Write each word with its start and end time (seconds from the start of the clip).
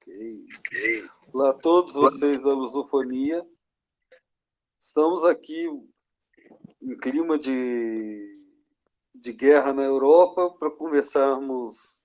Ok. 0.00 1.10
Olá 1.32 1.50
a 1.50 1.54
todos 1.54 1.94
vocês 1.94 2.44
da 2.44 2.52
Lusofonia. 2.52 3.44
Estamos 4.78 5.24
aqui 5.24 5.68
em 6.80 6.96
clima 6.98 7.36
de, 7.36 8.40
de 9.12 9.32
guerra 9.32 9.72
na 9.74 9.82
Europa 9.82 10.50
para 10.56 10.70
conversarmos 10.70 12.00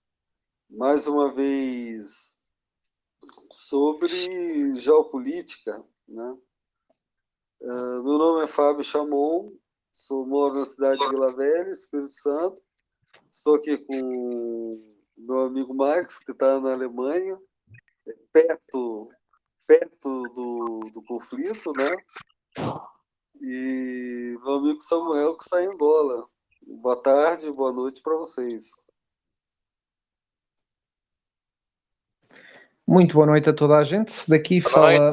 mais 0.67 1.05
uma 1.05 1.31
vez 1.31 2.41
sobre 3.51 4.75
geopolítica. 4.75 5.85
Né? 6.07 6.37
Uh, 7.61 8.03
meu 8.03 8.17
nome 8.17 8.43
é 8.43 8.47
Fábio 8.47 8.83
Chamon, 8.83 9.55
sou, 9.91 10.25
moro 10.25 10.55
na 10.55 10.65
cidade 10.65 10.99
de 10.99 11.09
Vila 11.09 11.33
Velha, 11.35 11.69
Espírito 11.69 12.11
Santo. 12.11 12.61
Estou 13.31 13.55
aqui 13.55 13.77
com 13.77 14.93
meu 15.15 15.41
amigo 15.41 15.75
Max, 15.75 16.17
que 16.17 16.31
está 16.31 16.59
na 16.59 16.73
Alemanha, 16.73 17.39
perto, 18.33 19.09
perto 19.67 20.23
do, 20.33 20.89
do 20.91 21.03
conflito, 21.03 21.71
né? 21.73 21.95
E 23.39 24.35
meu 24.43 24.55
amigo 24.55 24.81
Samuel, 24.81 25.37
que 25.37 25.43
está 25.43 25.61
em 25.63 25.67
Angola. 25.67 26.27
Boa 26.65 27.01
tarde, 27.01 27.51
boa 27.51 27.71
noite 27.71 28.01
para 28.01 28.15
vocês. 28.15 28.83
Muito 32.87 33.13
boa 33.13 33.27
noite 33.27 33.49
a 33.49 33.55
toda 33.55 33.77
a 33.77 33.83
gente. 33.83 34.13
Daqui 34.29 34.59
fala. 34.59 35.11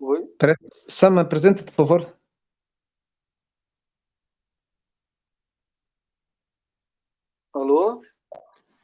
Oi? 0.00 0.36
Sam, 0.88 1.20
apresenta-te, 1.20 1.72
por 1.72 1.86
favor. 1.86 2.18
Alô? 7.54 8.02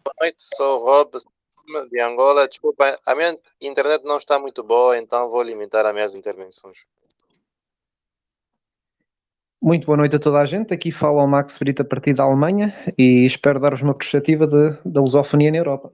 Boa 0.04 0.09
noite, 0.20 0.42
sou 0.54 0.80
o 0.80 0.84
Rob 0.84 1.18
de 1.90 2.00
Angola. 2.00 2.46
Desculpa, 2.46 3.00
a 3.06 3.14
minha 3.14 3.38
internet 3.60 4.04
não 4.04 4.18
está 4.18 4.38
muito 4.38 4.62
boa, 4.62 4.98
então 4.98 5.30
vou 5.30 5.42
limitar 5.42 5.86
as 5.86 5.94
minhas 5.94 6.14
intervenções. 6.14 6.78
Muito 9.62 9.86
boa 9.86 9.98
noite 9.98 10.16
a 10.16 10.18
toda 10.18 10.40
a 10.40 10.44
gente. 10.44 10.72
Aqui 10.72 10.90
fala 10.90 11.22
o 11.22 11.26
Max 11.26 11.58
Brito 11.58 11.82
a 11.82 11.84
partir 11.84 12.14
da 12.14 12.24
Alemanha 12.24 12.74
e 12.98 13.24
espero 13.24 13.60
dar-vos 13.60 13.82
uma 13.82 13.94
perspectiva 13.94 14.46
de, 14.46 14.70
da 14.84 15.00
lusofonia 15.00 15.50
na 15.50 15.58
Europa. 15.58 15.92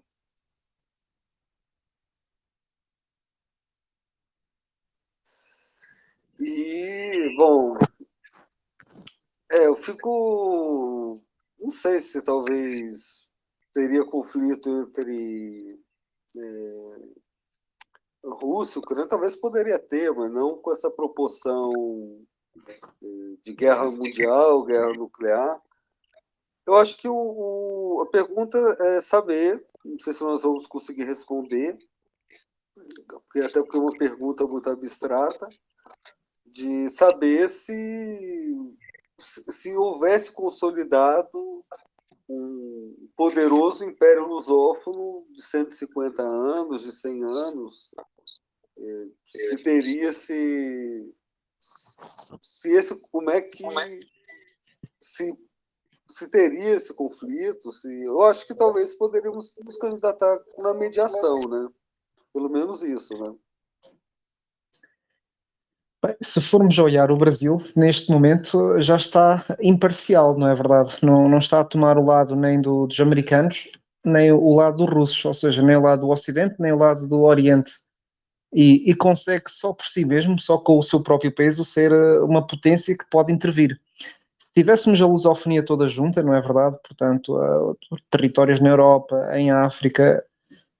E, 6.38 7.34
bom, 7.38 7.74
é, 9.50 9.66
eu 9.66 9.74
fico. 9.74 11.20
Não 11.58 11.70
sei 11.70 11.98
se 12.00 12.22
talvez 12.24 13.25
teria 13.76 14.06
conflito 14.06 14.70
entre 14.70 15.78
é, 16.34 16.96
Rússia 18.24 18.78
e 18.78 18.80
Ucrânia, 18.80 19.06
talvez 19.06 19.36
poderia 19.36 19.78
ter, 19.78 20.10
mas 20.14 20.32
não 20.32 20.56
com 20.56 20.72
essa 20.72 20.90
proporção 20.90 21.70
é, 22.66 22.78
de 23.42 23.52
guerra 23.52 23.90
mundial, 23.90 24.64
guerra 24.64 24.94
nuclear. 24.94 25.62
Eu 26.66 26.76
acho 26.76 26.96
que 26.96 27.06
o, 27.06 27.14
o, 27.14 28.00
a 28.00 28.06
pergunta 28.06 28.56
é 28.80 29.02
saber, 29.02 29.62
não 29.84 29.98
sei 29.98 30.14
se 30.14 30.24
nós 30.24 30.40
vamos 30.40 30.66
conseguir 30.66 31.04
responder, 31.04 31.76
porque 33.10 33.40
até 33.40 33.60
porque 33.60 33.76
é 33.76 33.80
uma 33.80 33.98
pergunta 33.98 34.46
muito 34.46 34.70
abstrata, 34.70 35.46
de 36.46 36.88
saber 36.88 37.46
se, 37.50 38.56
se 39.18 39.76
houvesse 39.76 40.32
consolidado 40.32 41.62
um 42.26 42.65
poderoso 43.16 43.84
império 43.84 44.26
lusófono 44.26 45.26
de 45.30 45.42
150 45.42 46.22
anos, 46.22 46.82
de 46.82 46.92
100 46.92 47.24
anos, 47.24 47.90
é, 48.78 49.06
se 49.24 49.62
teria 49.62 50.12
se 50.12 51.14
se 51.60 52.70
esse 52.70 52.94
como 53.10 53.30
é 53.30 53.40
que 53.40 53.64
se 55.00 55.36
se 56.08 56.30
teria 56.30 56.76
esse 56.76 56.94
conflito 56.94 57.72
se 57.72 58.04
eu 58.04 58.22
acho 58.22 58.46
que 58.46 58.54
talvez 58.54 58.94
poderíamos 58.94 59.56
nos 59.64 59.76
candidatar 59.76 60.38
na 60.58 60.74
mediação 60.74 61.34
né? 61.48 61.68
Pelo 62.32 62.48
menos 62.48 62.82
isso 62.82 63.14
né 63.14 63.36
se 66.20 66.40
formos 66.40 66.78
olhar 66.78 67.10
o 67.10 67.16
Brasil, 67.16 67.58
neste 67.74 68.10
momento 68.10 68.80
já 68.80 68.96
está 68.96 69.44
imparcial, 69.62 70.36
não 70.38 70.48
é 70.48 70.54
verdade? 70.54 70.96
Não, 71.02 71.28
não 71.28 71.38
está 71.38 71.60
a 71.60 71.64
tomar 71.64 71.98
o 71.98 72.04
lado 72.04 72.34
nem 72.36 72.60
do, 72.60 72.86
dos 72.86 72.98
americanos, 73.00 73.68
nem 74.04 74.30
o 74.32 74.54
lado 74.54 74.76
dos 74.76 74.94
russos, 74.94 75.24
ou 75.24 75.34
seja, 75.34 75.62
nem 75.62 75.76
o 75.76 75.82
lado 75.82 76.00
do 76.00 76.10
Ocidente, 76.10 76.54
nem 76.58 76.72
o 76.72 76.78
lado 76.78 77.06
do 77.06 77.22
Oriente. 77.22 77.72
E, 78.54 78.90
e 78.90 78.94
consegue 78.94 79.44
só 79.48 79.72
por 79.72 79.84
si 79.86 80.04
mesmo, 80.04 80.40
só 80.40 80.56
com 80.56 80.78
o 80.78 80.82
seu 80.82 81.02
próprio 81.02 81.34
peso, 81.34 81.64
ser 81.64 81.90
eh, 81.92 82.20
uma 82.20 82.46
potência 82.46 82.96
que 82.96 83.04
pode 83.10 83.32
intervir. 83.32 83.78
Se 84.38 84.52
tivéssemos 84.52 85.02
a 85.02 85.06
lusofonia 85.06 85.64
toda 85.64 85.86
junta, 85.86 86.22
não 86.22 86.32
é 86.32 86.40
verdade? 86.40 86.78
Portanto, 86.82 87.36
uh, 87.36 87.76
territórios 88.10 88.60
na 88.60 88.70
Europa, 88.70 89.28
em 89.34 89.50
África, 89.50 90.24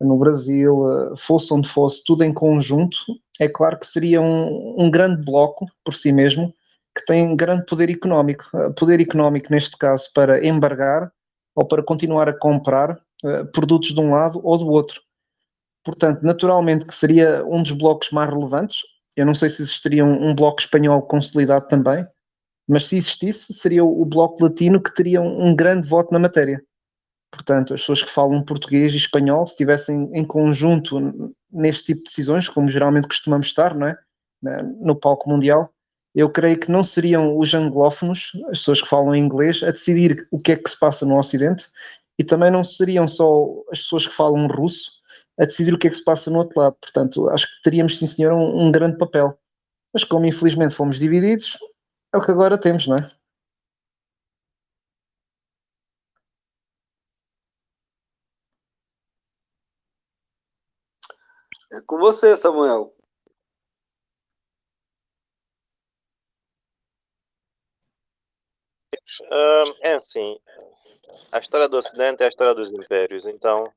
no 0.00 0.16
Brasil, 0.16 0.78
uh, 0.78 1.16
fosse 1.16 1.53
onde 1.53 1.69
fosse, 1.69 2.03
tudo 2.06 2.22
em 2.22 2.32
conjunto, 2.32 2.97
é 3.41 3.49
claro 3.49 3.79
que 3.79 3.87
seria 3.87 4.21
um, 4.21 4.75
um 4.79 4.91
grande 4.91 5.25
bloco 5.25 5.67
por 5.85 5.95
si 5.95 6.13
mesmo, 6.13 6.55
que 6.97 7.05
tem 7.05 7.37
grande 7.37 7.67
poder 7.67 7.91
económico. 7.91 8.45
Uh, 8.55 8.73
poder 8.73 9.01
económico, 9.01 9.49
neste 9.51 9.77
caso, 9.77 10.09
para 10.15 10.45
embargar 10.47 11.13
ou 11.55 11.67
para 11.67 11.83
continuar 11.83 12.29
a 12.29 12.39
comprar 12.39 12.93
uh, 12.93 13.47
produtos 13.53 13.93
de 13.93 14.01
um 14.01 14.13
lado 14.13 14.41
ou 14.43 14.59
do 14.59 14.69
outro. 14.69 15.01
Portanto, 15.85 16.23
naturalmente 16.23 16.87
que 16.87 16.95
seria 16.95 17.45
um 17.47 17.63
dos 17.63 17.73
blocos 17.73 18.11
mais 18.11 18.31
relevantes. 18.31 18.81
Eu 19.17 19.27
não 19.27 19.35
sei 19.35 19.49
se 19.49 19.63
existiria 19.63 20.05
um, 20.05 20.31
um 20.31 20.35
bloco 20.35 20.61
espanhol 20.61 21.03
consolidado 21.03 21.69
também, 21.69 22.07
mas 22.69 22.87
se 22.87 22.97
existisse, 22.97 23.53
seria 23.53 23.85
o, 23.85 24.03
o 24.03 24.05
bloco 24.05 24.43
latino 24.43 24.83
que 24.83 24.93
teria 24.93 25.21
um, 25.21 25.49
um 25.49 25.57
grande 25.57 25.89
voto 25.89 26.13
na 26.13 26.19
matéria. 26.19 26.63
Portanto, 27.31 27.75
as 27.75 27.81
pessoas 27.81 28.03
que 28.03 28.10
falam 28.10 28.42
português 28.42 28.92
e 28.92 28.97
espanhol, 28.97 29.47
se 29.47 29.53
estivessem 29.53 30.10
em 30.12 30.25
conjunto 30.25 31.34
neste 31.50 31.87
tipo 31.87 31.98
de 32.00 32.04
decisões, 32.04 32.48
como 32.48 32.69
geralmente 32.69 33.09
costumamos 33.09 33.48
estar, 33.48 33.75
não 33.75 33.88
é? 33.88 33.97
no 34.81 34.94
palco 34.94 35.28
mundial, 35.28 35.72
eu 36.14 36.31
creio 36.31 36.59
que 36.59 36.70
não 36.70 36.84
seriam 36.84 37.37
os 37.37 37.53
anglófonos, 37.53 38.32
as 38.44 38.59
pessoas 38.59 38.81
que 38.81 38.88
falam 38.88 39.14
inglês, 39.14 39.62
a 39.62 39.70
decidir 39.70 40.26
o 40.31 40.38
que 40.38 40.53
é 40.53 40.56
que 40.56 40.70
se 40.70 40.78
passa 40.78 41.04
no 41.04 41.19
Ocidente, 41.19 41.66
e 42.19 42.25
também 42.25 42.50
não 42.50 42.64
seriam 42.64 43.06
só 43.06 43.47
as 43.70 43.81
pessoas 43.81 44.06
que 44.06 44.14
falam 44.14 44.47
russo 44.47 45.03
a 45.38 45.44
decidir 45.44 45.75
o 45.75 45.78
que 45.78 45.88
é 45.88 45.91
que 45.91 45.97
se 45.97 46.04
passa 46.04 46.31
no 46.31 46.38
outro 46.38 46.58
lado. 46.58 46.76
Portanto, 46.81 47.28
acho 47.28 47.47
que 47.47 47.62
teríamos, 47.62 47.98
sim 47.98 48.06
senhor, 48.06 48.32
um, 48.32 48.66
um 48.66 48.72
grande 48.72 48.97
papel. 48.97 49.38
Mas 49.93 50.04
como 50.04 50.26
infelizmente 50.26 50.75
fomos 50.75 50.98
divididos, 50.98 51.58
é 52.14 52.16
o 52.16 52.22
que 52.22 52.31
agora 52.31 52.56
temos, 52.56 52.87
não 52.87 52.97
é? 52.97 53.10
Com 61.87 61.99
você, 61.99 62.37
Samuel. 62.37 62.93
é 69.83 69.95
assim, 69.95 70.39
a 71.33 71.39
história 71.39 71.69
do 71.69 71.77
Ocidente 71.77 72.23
é 72.23 72.27
a 72.27 72.29
história 72.29 72.55
dos 72.55 72.73
impérios. 72.73 73.27
Então, 73.27 73.73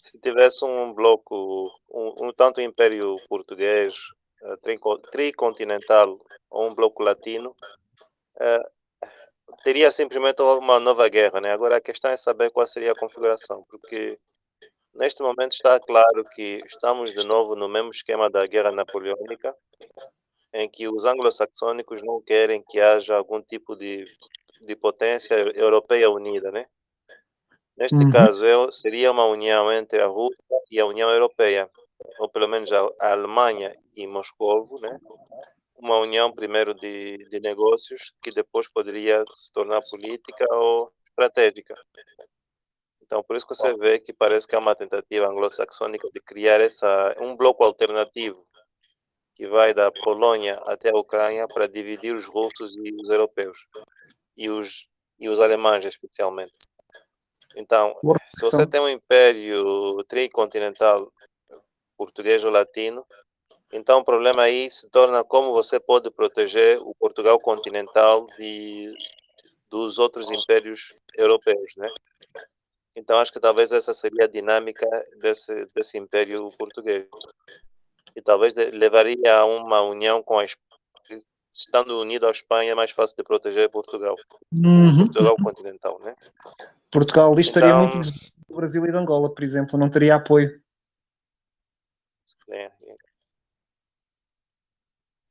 se 0.00 0.18
tivesse 0.18 0.64
um 0.64 0.92
bloco, 0.92 1.70
um, 1.90 2.26
um 2.26 2.32
tanto 2.32 2.60
império 2.60 3.16
português, 3.28 3.94
uh, 4.42 4.98
tricontinental 5.10 6.20
ou 6.50 6.68
um 6.68 6.74
bloco 6.74 7.02
latino, 7.02 7.54
uh, 8.36 9.08
teria 9.62 9.90
simplesmente 9.90 10.42
uma 10.42 10.78
nova 10.80 11.08
guerra, 11.08 11.40
né? 11.40 11.52
Agora 11.52 11.76
a 11.76 11.80
questão 11.80 12.10
é 12.10 12.16
saber 12.16 12.50
qual 12.50 12.66
seria 12.66 12.92
a 12.92 12.98
configuração, 12.98 13.64
porque 13.68 14.18
Neste 14.94 15.22
momento 15.22 15.52
está 15.52 15.80
claro 15.80 16.24
que 16.34 16.62
estamos 16.66 17.12
de 17.12 17.26
novo 17.26 17.56
no 17.56 17.68
mesmo 17.68 17.90
esquema 17.90 18.28
da 18.28 18.46
Guerra 18.46 18.70
Napoleônica, 18.70 19.54
em 20.52 20.68
que 20.68 20.86
os 20.86 21.04
anglo-saxônicos 21.04 22.02
não 22.02 22.20
querem 22.20 22.62
que 22.62 22.78
haja 22.78 23.16
algum 23.16 23.40
tipo 23.40 23.74
de, 23.74 24.04
de 24.60 24.76
potência 24.76 25.34
europeia 25.34 26.10
unida, 26.10 26.52
né? 26.52 26.66
Neste 27.76 27.96
uhum. 27.96 28.10
caso, 28.10 28.44
eu, 28.44 28.70
seria 28.70 29.10
uma 29.10 29.24
união 29.24 29.72
entre 29.72 30.00
a 30.02 30.06
Rússia 30.06 30.36
e 30.70 30.78
a 30.78 30.86
União 30.86 31.10
Europeia, 31.10 31.70
ou 32.18 32.28
pelo 32.28 32.46
menos 32.46 32.70
a, 32.70 32.86
a 33.00 33.12
Alemanha 33.12 33.74
e 33.96 34.06
Moscou, 34.06 34.68
né? 34.80 34.98
Uma 35.76 35.98
união 35.98 36.30
primeiro 36.30 36.74
de, 36.74 37.26
de 37.30 37.40
negócios 37.40 38.12
que 38.22 38.30
depois 38.30 38.68
poderia 38.68 39.24
se 39.34 39.50
tornar 39.52 39.80
política 39.90 40.46
ou 40.50 40.92
estratégica. 41.08 41.74
Então, 43.12 43.22
por 43.22 43.36
isso 43.36 43.46
que 43.46 43.54
você 43.54 43.76
vê 43.76 43.98
que 43.98 44.10
parece 44.10 44.48
que 44.48 44.54
é 44.54 44.58
uma 44.58 44.74
tentativa 44.74 45.28
anglo-saxônica 45.28 46.08
de 46.14 46.18
criar 46.18 46.62
essa, 46.62 47.14
um 47.20 47.36
bloco 47.36 47.62
alternativo 47.62 48.46
que 49.34 49.46
vai 49.46 49.74
da 49.74 49.92
Polônia 49.92 50.54
até 50.64 50.88
a 50.88 50.96
Ucrânia 50.96 51.46
para 51.46 51.68
dividir 51.68 52.14
os 52.14 52.24
russos 52.24 52.74
e 52.74 52.90
os 52.94 53.10
europeus, 53.10 53.58
e 54.34 54.48
os, 54.48 54.88
e 55.20 55.28
os 55.28 55.40
alemães 55.40 55.84
especialmente. 55.84 56.54
Então, 57.54 57.94
se 58.34 58.46
você 58.46 58.66
tem 58.66 58.80
um 58.80 58.88
império 58.88 60.02
tricontinental 60.04 61.12
português 61.98 62.42
ou 62.42 62.50
latino, 62.50 63.04
então 63.70 64.00
o 64.00 64.04
problema 64.06 64.44
aí 64.44 64.70
se 64.70 64.88
torna 64.88 65.22
como 65.22 65.52
você 65.52 65.78
pode 65.78 66.10
proteger 66.10 66.78
o 66.80 66.94
Portugal 66.94 67.38
continental 67.38 68.26
de, 68.38 68.90
dos 69.68 69.98
outros 69.98 70.30
impérios 70.30 70.94
europeus, 71.14 71.76
né? 71.76 71.88
Então 72.94 73.18
acho 73.18 73.32
que 73.32 73.40
talvez 73.40 73.72
essa 73.72 73.94
seria 73.94 74.24
a 74.24 74.28
dinâmica 74.28 74.86
desse, 75.18 75.66
desse 75.74 75.96
império 75.98 76.48
português. 76.58 77.08
E 78.14 78.20
talvez 78.20 78.54
levaria 78.54 79.34
a 79.34 79.44
uma 79.46 79.80
união 79.82 80.22
com 80.22 80.38
a 80.38 80.44
Espanha. 80.44 80.62
Estando 81.54 82.00
unido 82.00 82.26
à 82.26 82.30
Espanha 82.30 82.72
é 82.72 82.74
mais 82.74 82.90
fácil 82.90 83.16
de 83.16 83.22
proteger 83.22 83.68
Portugal. 83.70 84.16
Uhum. 84.52 85.04
Portugal 85.04 85.36
continental, 85.36 85.98
né? 86.00 86.14
Portugal 86.90 87.34
distaria 87.34 87.68
Então- 87.70 87.80
muito 87.80 87.98
do 88.48 88.56
Brasil 88.56 88.84
e 88.84 88.90
de 88.90 88.96
Angola, 88.96 89.34
por 89.34 89.42
exemplo, 89.44 89.78
não 89.78 89.90
teria 89.90 90.16
apoio. 90.16 90.62
É, 92.48 92.64
é. 92.64 92.96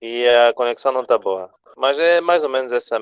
E 0.01 0.27
a 0.27 0.53
conexão 0.53 0.91
não 0.91 1.01
está 1.03 1.17
boa. 1.17 1.53
Mas 1.77 1.97
é 1.99 2.21
mais 2.21 2.43
ou 2.43 2.49
menos 2.49 2.71
essa. 2.71 2.97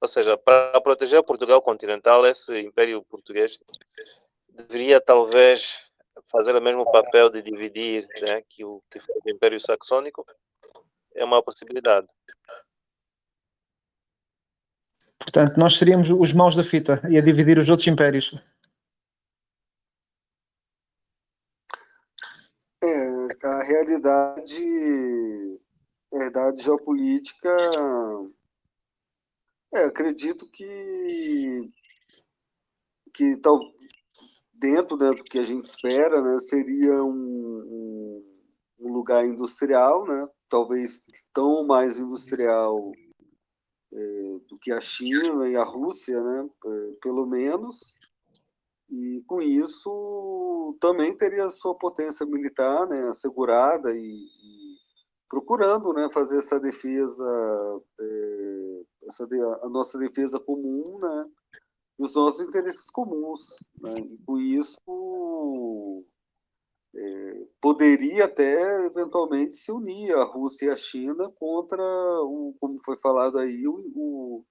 Ou 0.00 0.08
seja, 0.08 0.36
para 0.36 0.80
proteger 0.80 1.22
Portugal 1.22 1.62
continental, 1.62 2.26
esse 2.26 2.58
Império 2.60 3.02
Português 3.04 3.58
deveria 4.48 5.00
talvez 5.00 5.78
fazer 6.30 6.56
o 6.56 6.62
mesmo 6.62 6.84
papel 6.90 7.30
de 7.30 7.42
dividir 7.42 8.06
né, 8.20 8.42
que 8.48 8.64
o 8.64 8.82
que 8.90 8.98
foi 9.00 9.14
o 9.24 9.30
Império 9.30 9.60
Saxônico. 9.60 10.26
É 11.14 11.24
uma 11.24 11.42
possibilidade. 11.42 12.06
Portanto, 15.18 15.56
nós 15.58 15.78
seríamos 15.78 16.10
os 16.10 16.32
maus 16.32 16.56
da 16.56 16.64
fita 16.64 17.00
e 17.08 17.16
a 17.16 17.20
dividir 17.20 17.58
os 17.58 17.68
outros 17.68 17.86
impérios. 17.86 18.34
É, 22.82 23.46
a 23.46 23.62
realidade, 23.62 25.60
a 26.12 26.16
realidade 26.16 26.62
geopolítica, 26.62 27.56
é, 29.74 29.84
acredito 29.84 30.46
que, 30.48 31.70
que 33.14 33.36
tal, 33.38 33.58
dentro 34.52 34.96
né, 34.96 35.10
do 35.10 35.24
que 35.24 35.38
a 35.38 35.42
gente 35.42 35.64
espera, 35.64 36.20
né, 36.20 36.38
seria 36.38 37.02
um, 37.02 38.22
um, 38.78 38.92
lugar 38.92 39.26
industrial, 39.26 40.06
né, 40.06 40.28
talvez 40.48 41.04
tão 41.32 41.66
mais 41.66 41.98
industrial 41.98 42.92
é, 43.92 44.38
do 44.48 44.58
que 44.60 44.70
a 44.70 44.80
China 44.80 45.48
e 45.48 45.56
a 45.56 45.64
Rússia, 45.64 46.22
né, 46.22 46.48
é, 46.66 46.92
pelo 47.02 47.26
menos, 47.26 47.94
e 48.90 49.22
com 49.26 49.40
isso 49.40 50.76
também 50.78 51.16
teria 51.16 51.48
sua 51.48 51.74
potência 51.74 52.26
militar 52.26 52.86
né, 52.86 53.08
assegurada 53.08 53.90
e, 53.90 53.98
e 53.98 54.76
procurando 55.30 55.94
né, 55.94 56.10
fazer 56.12 56.40
essa 56.40 56.60
defesa, 56.60 57.24
é, 57.98 58.51
essa 59.06 59.26
a 59.62 59.68
nossa 59.68 59.98
defesa 59.98 60.38
comum 60.38 60.98
né, 60.98 61.30
e 61.98 62.04
os 62.04 62.14
nossos 62.14 62.46
interesses 62.46 62.90
comuns. 62.90 63.58
Né, 63.80 63.94
e 63.98 64.18
com 64.24 64.38
isso 64.38 66.04
é, 66.94 67.46
poderia 67.60 68.26
até 68.26 68.86
eventualmente 68.86 69.56
se 69.56 69.72
unir 69.72 70.14
a 70.14 70.24
Rússia 70.24 70.66
e 70.66 70.70
a 70.70 70.76
China 70.76 71.30
contra, 71.32 71.82
o, 72.22 72.54
como 72.60 72.78
foi 72.84 72.98
falado 72.98 73.38
aí, 73.38 73.66
o, 73.66 73.74
o 73.94 74.44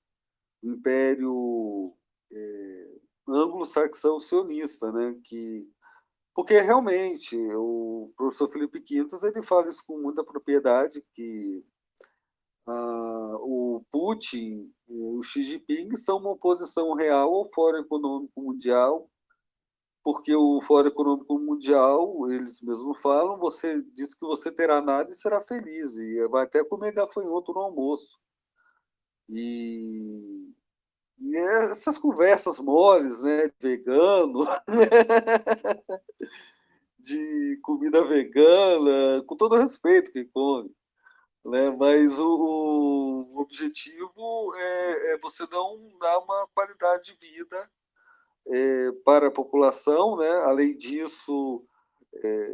Império 0.64 1.94
é, 2.32 2.92
anglo-saxão 3.28 4.20
sionista, 4.20 4.92
né? 4.92 5.20
Que 5.24 5.68
porque 6.34 6.62
realmente 6.62 7.38
o 7.56 8.14
professor 8.16 8.50
Felipe 8.50 8.80
Quintas 8.80 9.22
ele 9.22 9.42
fala 9.42 9.70
isso 9.70 9.84
com 9.86 9.98
muita 9.98 10.24
propriedade 10.24 11.04
que 11.14 11.62
ah, 12.68 13.38
o 13.42 13.84
Putin 13.92 14.72
e 14.88 15.18
o 15.18 15.24
Xi 15.24 15.44
Jinping 15.44 15.96
são 15.96 16.18
uma 16.18 16.32
oposição 16.32 16.94
real 16.94 17.34
ao 17.34 17.46
Fórum 17.46 17.80
Econômico 17.80 18.42
Mundial, 18.42 19.10
porque 20.04 20.36
o 20.36 20.62
Fórum 20.62 20.88
Econômico 20.90 21.40
Mundial, 21.40 22.30
eles 22.32 22.62
mesmos 22.62 23.02
falam, 23.02 23.40
você 23.40 23.82
diz 23.94 24.14
que 24.14 24.26
você 24.26 24.52
terá 24.52 24.82
nada 24.82 25.12
e 25.12 25.16
será 25.16 25.42
feliz, 25.42 25.96
e 25.98 26.28
vai 26.28 26.44
até 26.44 26.64
comer 26.64 26.94
gafanhoto 26.94 27.54
no 27.54 27.60
almoço. 27.60 28.20
E 29.30 30.52
e 31.24 31.38
essas 31.38 32.00
conversas 32.00 32.58
moles, 32.58 33.22
né, 33.22 33.52
vegano, 33.60 34.44
de 36.98 37.60
comida 37.62 38.04
vegana, 38.04 39.24
com 39.28 39.36
todo 39.36 39.56
respeito 39.56 40.12
quem 40.12 40.28
come, 40.28 40.72
né, 41.46 41.70
mas 41.72 42.20
o, 42.20 43.28
o 43.34 43.42
objetivo 43.42 44.56
é, 44.56 45.14
é, 45.14 45.18
você 45.20 45.46
não 45.52 45.98
dar 46.00 46.20
uma 46.20 46.48
qualidade 46.54 47.18
de 47.18 47.28
vida 47.28 47.72
é, 48.48 48.92
para 49.06 49.28
a 49.28 49.32
população, 49.32 50.18
né, 50.18 50.30
além 50.46 50.78
disso, 50.78 51.66
é, 52.24 52.54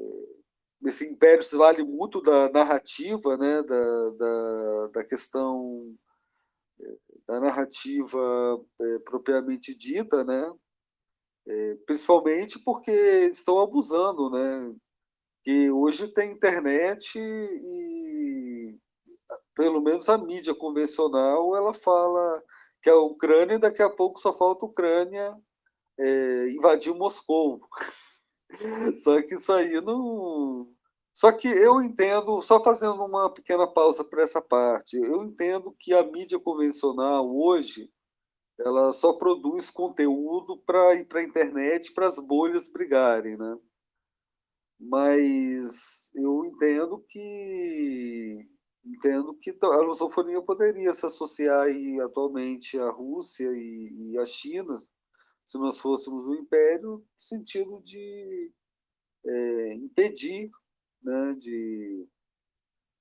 esse 0.85 1.05
império 1.07 1.43
se 1.43 1.55
vale 1.55 1.83
muito 1.83 2.21
da 2.21 2.49
narrativa, 2.49 3.37
né, 3.37 3.61
da, 3.63 4.09
da, 4.11 4.87
da 4.87 5.03
questão 5.03 5.97
da 7.27 7.39
narrativa 7.41 8.65
é, 8.79 8.99
propriamente 8.99 9.75
dita, 9.75 10.23
né? 10.23 10.51
É, 11.45 11.75
principalmente 11.85 12.59
porque 12.63 12.91
estão 12.91 13.59
abusando, 13.59 14.29
né? 14.29 14.73
Que 15.43 15.69
hoje 15.69 16.07
tem 16.07 16.31
internet 16.31 17.17
e 17.19 18.46
pelo 19.57 19.81
menos 19.81 20.07
a 20.07 20.17
mídia 20.19 20.53
convencional 20.53 21.55
ela 21.55 21.73
fala 21.73 22.43
que 22.81 22.89
a 22.89 22.95
Ucrânia 22.95 23.57
daqui 23.57 23.81
a 23.81 23.89
pouco 23.89 24.19
só 24.19 24.31
falta 24.31 24.63
a 24.63 24.69
Ucrânia 24.69 25.35
é, 25.99 26.49
invadir 26.51 26.93
Moscou. 26.93 27.59
Só 29.03 29.21
que 29.23 29.33
isso 29.33 29.51
aí 29.51 29.81
não. 29.81 30.71
Só 31.13 31.31
que 31.31 31.47
eu 31.47 31.81
entendo, 31.81 32.41
só 32.43 32.63
fazendo 32.63 33.03
uma 33.03 33.33
pequena 33.33 33.67
pausa 33.67 34.03
para 34.03 34.21
essa 34.21 34.39
parte, 34.39 34.95
eu 34.97 35.23
entendo 35.23 35.75
que 35.79 35.91
a 35.93 36.03
mídia 36.03 36.39
convencional 36.39 37.27
hoje 37.35 37.91
ela 38.59 38.93
só 38.93 39.13
produz 39.13 39.71
conteúdo 39.71 40.57
para 40.65 40.93
ir 40.95 41.05
para 41.05 41.19
a 41.19 41.23
internet 41.23 41.91
para 41.93 42.07
as 42.07 42.19
bolhas 42.19 42.67
brigarem, 42.67 43.35
né? 43.35 43.57
Mas 44.79 46.11
eu 46.15 46.45
entendo 46.45 47.03
que 47.09 48.47
entendo 48.89 49.33
que 49.35 49.55
a 49.61 49.81
lusofonia 49.81 50.41
poderia 50.41 50.93
se 50.93 51.05
associar 51.05 51.63
aí, 51.63 51.99
atualmente 52.01 52.79
à 52.79 52.89
Rússia 52.89 53.49
e, 53.51 54.11
e 54.11 54.17
à 54.17 54.25
China, 54.25 54.75
se 55.45 55.57
nós 55.57 55.79
fôssemos 55.79 56.27
um 56.27 56.33
império, 56.33 56.97
no 56.97 57.05
sentido 57.17 57.81
de 57.81 58.51
é, 59.25 59.73
impedir 59.75 60.51
né, 61.01 61.35
de 61.35 62.07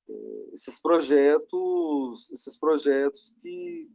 é, 0.09 0.55
esses 0.55 0.81
projetos, 0.81 2.31
esses 2.31 2.57
projetos 2.57 3.35
que 3.41 3.91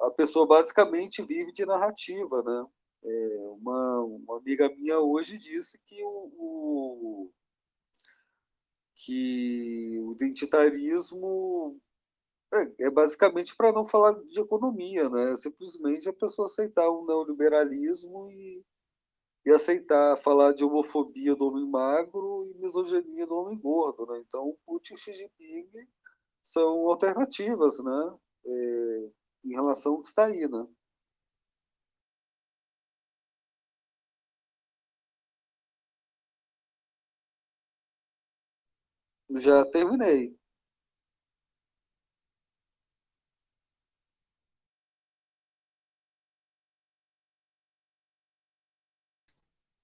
a 0.00 0.10
pessoa 0.10 0.46
basicamente 0.46 1.22
vive 1.22 1.52
de 1.52 1.64
narrativa, 1.64 2.42
né? 2.42 2.66
É, 3.06 3.38
uma, 3.50 4.00
uma 4.00 4.38
amiga 4.38 4.68
minha 4.74 4.98
hoje 4.98 5.38
disse 5.38 5.78
que 5.84 6.02
o, 6.02 6.32
o 6.38 7.32
que 8.94 9.98
o 10.00 10.12
identitarismo 10.12 11.80
é, 12.52 12.86
é 12.86 12.90
basicamente 12.90 13.56
para 13.56 13.72
não 13.72 13.84
falar 13.84 14.12
de 14.24 14.40
economia, 14.40 15.08
né? 15.08 15.36
Simplesmente 15.36 16.08
a 16.08 16.12
pessoa 16.12 16.46
aceitar 16.46 16.88
o 16.88 17.04
neoliberalismo 17.06 18.30
e, 18.30 18.64
e 19.46 19.50
aceitar 19.52 20.16
falar 20.18 20.52
de 20.52 20.64
homofobia 20.64 21.34
do 21.34 21.46
homem 21.46 21.68
magro 21.68 22.48
e 22.54 22.58
misoginia 22.58 23.26
do 23.26 23.34
homem 23.34 23.58
gordo, 23.58 24.06
né? 24.06 24.22
Então, 24.26 24.56
Putin 24.66 24.94
e 24.94 24.96
Xi 24.96 25.12
Jinping 25.14 25.68
são 26.42 26.88
alternativas, 26.88 27.82
né? 27.82 28.16
É, 28.46 29.10
em 29.44 29.54
relação 29.54 29.94
ao 29.94 30.02
que 30.02 30.08
está 30.08 30.26
aí, 30.26 30.48
né? 30.48 30.66
Já 39.34 39.66
terminei. 39.66 40.34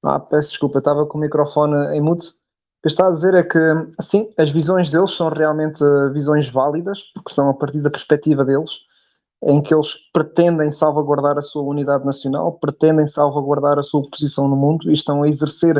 Ah, 0.02 0.18
peço 0.18 0.50
desculpa, 0.50 0.76
eu 0.76 0.80
estava 0.80 1.06
com 1.06 1.18
o 1.18 1.20
microfone 1.20 1.96
em 1.96 2.00
mute. 2.00 2.28
O 2.28 2.82
que 2.82 2.88
está 2.88 3.08
a 3.08 3.10
dizer 3.10 3.34
é 3.34 3.42
que, 3.42 3.58
sim, 4.00 4.32
as 4.38 4.50
visões 4.50 4.90
deles 4.90 5.10
são 5.12 5.28
realmente 5.28 5.82
visões 6.14 6.48
válidas, 6.50 7.00
porque 7.14 7.32
são 7.34 7.50
a 7.50 7.54
partir 7.54 7.82
da 7.82 7.90
perspectiva 7.90 8.42
deles, 8.44 8.70
em 9.44 9.62
que 9.62 9.74
eles 9.74 9.94
pretendem 10.12 10.72
salvaguardar 10.72 11.38
a 11.38 11.42
sua 11.42 11.62
unidade 11.62 12.04
nacional, 12.06 12.54
pretendem 12.58 13.06
salvaguardar 13.06 13.78
a 13.78 13.82
sua 13.82 14.08
posição 14.10 14.48
no 14.48 14.56
mundo 14.56 14.90
e 14.90 14.94
estão 14.94 15.22
a 15.22 15.28
exercer 15.28 15.76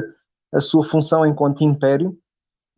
a 0.52 0.60
sua 0.60 0.84
função 0.84 1.26
enquanto 1.26 1.64
império. 1.64 2.18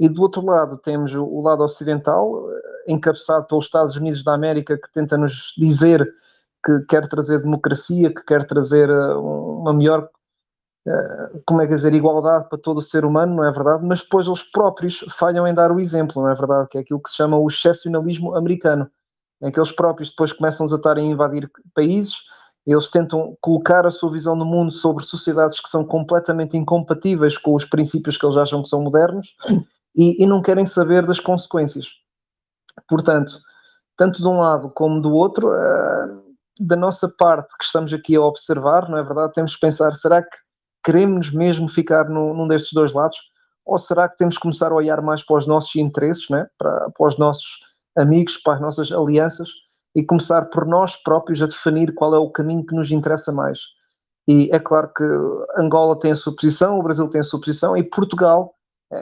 E 0.01 0.09
do 0.09 0.23
outro 0.23 0.45
lado 0.45 0.77
temos 0.79 1.15
o 1.15 1.41
lado 1.41 1.63
ocidental, 1.63 2.49
encabeçado 2.87 3.47
pelos 3.47 3.67
Estados 3.67 3.97
Unidos 3.97 4.25
da 4.25 4.35
América, 4.35 4.77
que 4.77 4.93
tenta 4.93 5.17
nos 5.17 5.55
dizer 5.57 6.13
que 6.65 6.81
quer 6.89 7.09
trazer 7.09 7.41
democracia, 7.41 8.13
que 8.13 8.25
quer 8.25 8.47
trazer 8.47 8.89
eh, 8.89 9.15
uma 9.15 9.73
melhor, 9.73 10.09
eh, 10.87 11.41
como 11.45 11.61
é 11.61 11.67
que 11.67 11.75
dizer, 11.75 11.93
igualdade 11.93 12.49
para 12.49 12.59
todo 12.59 12.79
o 12.79 12.83
ser 12.83 13.05
humano, 13.05 13.35
não 13.35 13.45
é 13.45 13.51
verdade? 13.51 13.85
Mas 13.85 14.03
depois 14.03 14.27
eles 14.27 14.43
próprios 14.45 14.99
falham 15.19 15.47
em 15.47 15.55
dar 15.55 15.73
o 15.73 15.81
exemplo, 15.81 16.23
não 16.23 16.31
é 16.31 16.35
verdade? 16.35 16.69
Que 16.69 16.79
é 16.79 16.81
aquilo 16.81 17.03
que 17.03 17.11
se 17.11 17.17
chama 17.17 17.37
o 17.37 17.49
excepcionalismo 17.49 18.35
americano, 18.37 18.89
em 19.41 19.51
que 19.51 19.59
eles 19.59 19.73
próprios 19.73 20.11
depois 20.11 20.33
começam 20.33 20.67
a 20.67 20.75
estar 20.75 20.97
a 20.97 21.01
invadir 21.01 21.51
países, 21.75 22.17
eles 22.65 22.89
tentam 22.89 23.37
colocar 23.41 23.85
a 23.85 23.91
sua 23.91 24.13
visão 24.13 24.37
no 24.37 24.45
mundo 24.45 24.71
sobre 24.71 25.05
sociedades 25.05 25.59
que 25.59 25.69
são 25.69 25.85
completamente 25.85 26.57
incompatíveis 26.57 27.37
com 27.37 27.57
os 27.57 27.65
princípios 27.65 28.17
que 28.17 28.25
eles 28.25 28.37
acham 28.37 28.63
que 28.63 28.69
são 28.69 28.83
modernos 28.83 29.37
e, 29.95 30.23
e 30.23 30.27
não 30.27 30.43
querem 30.43 30.67
saber 30.67 31.05
das 31.07 31.21
consequências. 31.21 31.87
Portanto, 32.89 33.33
tanto 33.97 34.23
de 34.23 34.29
um 34.29 34.41
lado 34.41 34.71
como 34.71 35.01
do 35.01 35.13
outro, 35.13 35.49
uh, 35.49 36.23
da 36.61 36.77
nossa 36.77 37.09
parte 37.19 37.53
que 37.59 37.65
estamos 37.65 37.93
aqui 37.93 38.17
a 38.17 38.23
observar, 38.23 38.89
não 38.89 38.99
é 38.99 39.03
verdade? 39.03 39.35
Temos 39.35 39.55
que 39.55 39.61
pensar, 39.61 39.95
será 39.95 40.23
que 40.23 40.37
queremos 40.85 41.33
mesmo 41.33 41.69
ficar 41.69 42.09
no, 42.09 42.35
num 42.35 42.49
destes 42.49 42.73
dois 42.73 42.93
lados? 42.93 43.19
Ou 43.65 43.79
será 43.79 44.09
que 44.09 44.17
temos 44.17 44.37
que 44.37 44.43
começar 44.43 44.73
a 44.73 44.75
olhar 44.75 45.01
mais 45.03 45.25
para 45.25 45.37
os 45.37 45.47
nossos 45.47 45.75
interesses, 45.77 46.29
né? 46.29 46.47
para, 46.59 46.91
para 46.91 47.07
os 47.07 47.19
nossos 47.19 47.61
amigos, 47.97 48.37
para 48.39 48.55
as 48.55 48.61
nossas 48.61 48.91
alianças 48.91 49.49
e 49.95 50.03
começar 50.03 50.47
por 50.47 50.67
nós 50.67 50.97
próprios 51.03 51.41
a 51.43 51.47
definir 51.47 51.95
qual 51.95 52.15
é 52.15 52.19
o 52.19 52.31
caminho 52.31 52.65
que 52.67 52.75
nos 52.75 52.91
interessa 52.91 53.31
mais? 53.31 53.61
E 54.27 54.49
é 54.53 54.59
claro 54.59 54.91
que 54.95 55.05
Angola 55.57 55.99
tem 55.99 56.13
a 56.13 56.17
sua 56.17 56.35
posição, 56.35 56.79
o 56.79 56.83
Brasil 56.83 57.09
tem 57.11 57.21
a 57.21 57.25
sua 57.25 57.41
posição 57.41 57.77
e 57.77 57.83
Portugal 57.83 58.55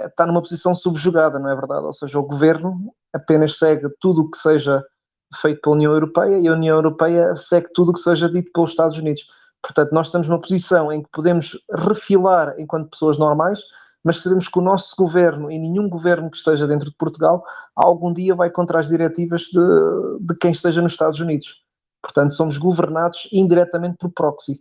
está 0.07 0.27
numa 0.27 0.41
posição 0.41 0.75
subjugada, 0.75 1.39
não 1.39 1.51
é 1.51 1.55
verdade? 1.55 1.85
Ou 1.85 1.93
seja, 1.93 2.19
o 2.19 2.27
governo 2.27 2.93
apenas 3.13 3.59
segue 3.59 3.89
tudo 4.01 4.23
o 4.23 4.31
que 4.31 4.39
seja 4.39 4.83
feito 5.41 5.61
pela 5.61 5.77
União 5.77 5.93
Europeia 5.93 6.39
e 6.39 6.49
a 6.49 6.53
União 6.53 6.77
Europeia 6.77 7.37
segue 7.37 7.69
tudo 7.75 7.91
o 7.91 7.95
que 7.95 8.01
seja 8.01 8.29
dito 8.29 8.51
pelos 8.53 8.71
Estados 8.71 8.99
Unidos. 8.99 9.25
Portanto, 9.63 9.93
nós 9.93 10.07
estamos 10.07 10.29
numa 10.29 10.41
posição 10.41 10.93
em 10.93 11.03
que 11.03 11.09
podemos 11.13 11.59
refilar 11.73 12.55
enquanto 12.59 12.91
pessoas 12.91 13.19
normais, 13.19 13.61
mas 14.03 14.19
sabemos 14.23 14.49
que 14.49 14.59
o 14.59 14.63
nosso 14.63 14.95
governo 14.97 15.51
e 15.51 15.59
nenhum 15.59 15.89
governo 15.89 16.31
que 16.31 16.37
esteja 16.37 16.67
dentro 16.67 16.89
de 16.91 16.97
Portugal 16.97 17.45
algum 17.77 18.13
dia 18.13 18.35
vai 18.35 18.51
contra 18.51 18.81
as 18.81 18.89
diretivas 18.89 19.43
de, 19.43 19.61
de 20.21 20.35
quem 20.37 20.51
esteja 20.53 20.81
nos 20.81 20.93
Estados 20.93 21.21
Unidos. 21.21 21.63
Portanto, 22.03 22.33
somos 22.33 22.57
governados 22.57 23.29
indiretamente 23.31 23.99
por 23.99 24.11
proxy. 24.11 24.59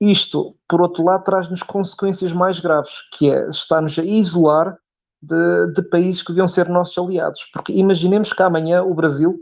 Isto, 0.00 0.54
por 0.68 0.82
outro 0.82 1.04
lado, 1.04 1.24
traz-nos 1.24 1.62
consequências 1.62 2.32
mais 2.32 2.60
graves, 2.60 3.08
que 3.16 3.30
é 3.30 3.48
estar-nos 3.48 3.98
a 3.98 4.04
isolar 4.04 4.76
de, 5.22 5.72
de, 5.72 5.82
países 5.82 6.22
que 6.22 6.28
deviam 6.28 6.48
ser 6.48 6.68
nossos 6.68 6.96
aliados. 6.98 7.48
Porque 7.52 7.72
imaginemos 7.72 8.32
que 8.32 8.42
amanhã 8.42 8.82
o 8.82 8.94
Brasil 8.94 9.38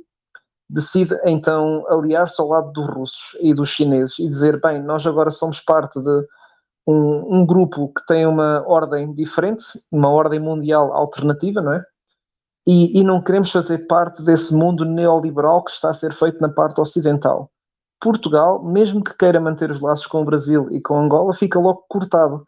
decide 0.71 1.19
então 1.25 1.85
aliar-se 1.89 2.41
ao 2.41 2.49
lado 2.49 2.73
dos 2.73 2.87
russos 2.87 3.39
e 3.41 3.53
dos 3.53 3.69
chineses 3.69 4.19
e 4.19 4.29
dizer, 4.29 4.61
bem, 4.61 4.83
nós 4.83 5.07
agora 5.07 5.31
somos 5.31 5.61
parte 5.61 6.01
de 6.01 6.27
um, 6.87 7.41
um, 7.41 7.47
grupo 7.47 7.93
que 7.93 8.05
tem 8.07 8.27
uma 8.27 8.63
ordem 8.67 9.13
diferente, 9.15 9.65
uma 9.91 10.09
ordem 10.09 10.39
mundial 10.39 10.93
alternativa, 10.93 11.61
não 11.61 11.73
é? 11.73 11.85
E, 12.67 12.99
e 12.99 13.05
não 13.05 13.21
queremos 13.21 13.51
fazer 13.51 13.87
parte 13.87 14.23
desse 14.23 14.55
mundo 14.55 14.85
neoliberal 14.85 15.63
que 15.65 15.71
está 15.71 15.91
a 15.91 15.95
ser 15.95 16.15
feito 16.15 16.41
na 16.41 16.49
parte 16.49 16.81
ocidental. 16.81 17.51
Portugal, 18.01 18.63
mesmo 18.63 19.03
que 19.03 19.17
queira 19.17 19.41
manter 19.41 19.71
os 19.71 19.81
laços 19.81 20.07
com 20.07 20.23
o 20.23 20.25
Brasil 20.25 20.69
e 20.71 20.81
com 20.81 20.99
Angola, 20.99 21.33
fica 21.35 21.59
logo 21.59 21.85
cortado. 21.89 22.45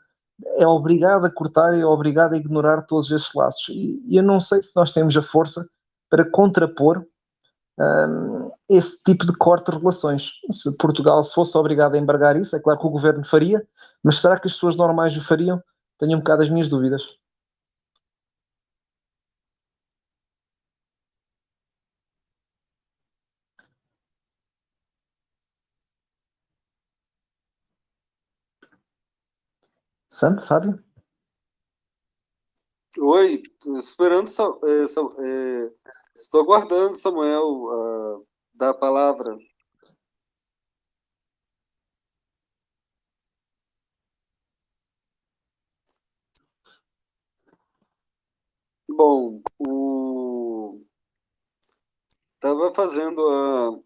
É 0.57 0.67
obrigado 0.67 1.25
a 1.25 1.31
cortar 1.31 1.75
e 1.75 1.81
é 1.81 1.87
obrigado 1.87 2.35
a 2.35 2.37
ignorar 2.37 2.83
todos 2.83 3.11
esses 3.11 3.33
laços. 3.35 3.69
E, 3.71 4.03
e 4.07 4.17
eu 4.17 4.23
não 4.23 4.41
sei 4.41 4.63
se 4.63 4.77
nós 4.77 4.93
temos 4.93 5.17
a 5.17 5.23
força 5.23 5.67
para 6.11 6.31
contrapor 6.31 7.07
um, 7.79 8.51
esse 8.69 9.03
tipo 9.03 9.25
de 9.25 9.33
corte 9.37 9.71
de 9.71 9.79
relações. 9.79 10.33
Se 10.51 10.77
Portugal 10.77 11.23
se 11.23 11.35
fosse 11.35 11.57
obrigado 11.57 11.95
a 11.95 11.99
embargar 11.99 12.37
isso, 12.37 12.57
é 12.57 12.61
claro 12.61 12.79
que 12.79 12.87
o 12.87 12.91
governo 12.91 13.25
faria, 13.25 13.67
mas 14.03 14.21
será 14.21 14.39
que 14.39 14.47
as 14.47 14.55
pessoas 14.55 14.77
normais 14.77 15.17
o 15.17 15.25
fariam? 15.25 15.63
Tenho 15.99 16.17
um 16.17 16.21
bocado 16.21 16.43
as 16.43 16.51
minhas 16.51 16.69
dúvidas. 16.69 17.03
Sam, 30.17 30.39
Fábio? 30.39 30.83
Oi, 32.99 33.43
esperando, 33.79 34.31
é, 34.65 34.85
é, 35.27 35.73
estou 36.15 36.41
aguardando 36.41 36.97
Samuel 36.97 37.65
uh, 37.65 38.27
dar 38.55 38.71
a 38.71 38.75
palavra. 38.75 39.37
Bom, 48.89 49.43
o 49.59 50.81
estava 52.37 52.73
fazendo 52.73 53.21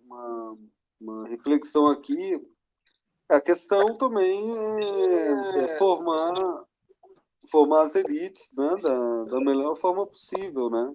uma, 0.04 0.58
uma 1.00 1.28
reflexão 1.28 1.88
aqui 1.88 2.40
a 3.30 3.40
questão 3.40 3.92
também 3.94 4.56
é, 4.58 5.64
é 5.64 5.78
formar, 5.78 6.66
formar 7.50 7.82
as 7.82 7.94
elites 7.94 8.50
né, 8.56 8.76
da, 8.82 9.24
da 9.24 9.40
melhor 9.40 9.76
forma 9.76 10.06
possível. 10.06 10.68
Né? 10.68 10.94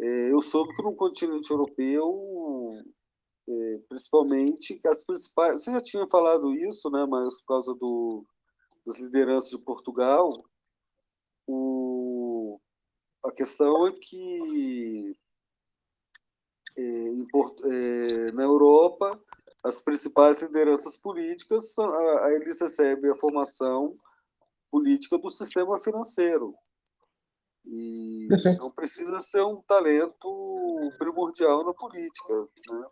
É, 0.00 0.32
eu 0.32 0.40
soube 0.40 0.74
que 0.74 0.82
no 0.82 0.94
continente 0.94 1.50
europeu, 1.50 2.70
é, 3.48 3.78
principalmente, 3.88 4.80
as 4.86 5.04
principais. 5.04 5.62
Você 5.62 5.70
já 5.72 5.80
tinha 5.80 6.06
falado 6.08 6.54
isso, 6.54 6.90
né, 6.90 7.04
mas 7.06 7.40
por 7.40 7.46
causa 7.48 7.74
do, 7.74 8.24
das 8.86 8.98
lideranças 8.98 9.50
de 9.50 9.58
Portugal, 9.58 10.32
o, 11.46 12.58
a 13.24 13.32
questão 13.32 13.86
é 13.86 13.92
que 13.92 15.14
é, 16.78 16.82
é, 16.82 18.32
na 18.32 18.44
Europa 18.44 19.20
as 19.64 19.80
principais 19.80 20.40
lideranças 20.40 20.96
políticas, 20.96 21.74
eles 22.32 22.60
recebem 22.60 23.10
a 23.10 23.16
formação 23.16 23.98
política 24.70 25.18
do 25.18 25.30
sistema 25.30 25.78
financeiro. 25.80 26.54
E 27.64 28.28
não 28.58 28.70
precisa 28.70 29.20
ser 29.20 29.42
um 29.42 29.60
talento 29.62 30.90
primordial 30.98 31.64
na 31.64 31.74
política. 31.74 32.48
Né? 32.70 32.86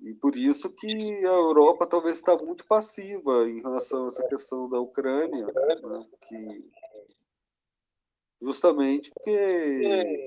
E 0.00 0.14
por 0.14 0.36
isso 0.36 0.70
que 0.70 0.86
a 1.26 1.32
Europa 1.32 1.86
talvez 1.86 2.16
está 2.16 2.36
muito 2.36 2.64
passiva 2.66 3.48
em 3.48 3.60
relação 3.60 4.04
a 4.04 4.08
essa 4.08 4.26
questão 4.28 4.68
da 4.68 4.80
Ucrânia, 4.80 5.46
né? 5.46 6.06
que 6.28 6.70
justamente 8.40 9.10
porque 9.10 10.24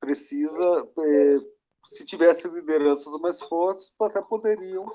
precisa 0.00 0.88
é, 0.98 1.53
se 1.86 2.04
tivesse 2.04 2.48
lideranças 2.48 3.14
mais 3.20 3.40
fortes, 3.40 3.94
até 4.00 4.20
poderiam 4.22 4.86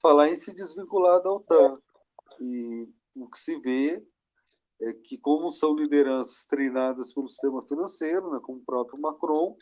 falar 0.00 0.28
em 0.28 0.36
se 0.36 0.54
desvincular 0.54 1.22
da 1.22 1.32
OTAN. 1.32 1.74
E 2.40 2.88
o 3.14 3.28
que 3.28 3.38
se 3.38 3.58
vê 3.60 4.06
é 4.80 4.92
que, 4.92 5.18
como 5.18 5.50
são 5.50 5.74
lideranças 5.74 6.46
treinadas 6.46 7.12
pelo 7.12 7.28
sistema 7.28 7.62
financeiro, 7.66 8.30
né, 8.30 8.38
como 8.42 8.58
o 8.58 8.64
próprio 8.64 9.00
Macron, 9.00 9.56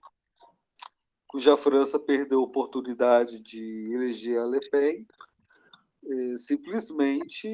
cuja 1.27 1.57
França 1.57 1.99
perdeu 1.99 2.41
a 2.41 2.45
oportunidade 2.45 3.41
de 3.41 3.93
eleger 3.93 4.41
a 4.41 4.47
Le 4.47 4.61
Pen, 4.71 5.07
é, 6.09 6.37
simplesmente 6.37 7.49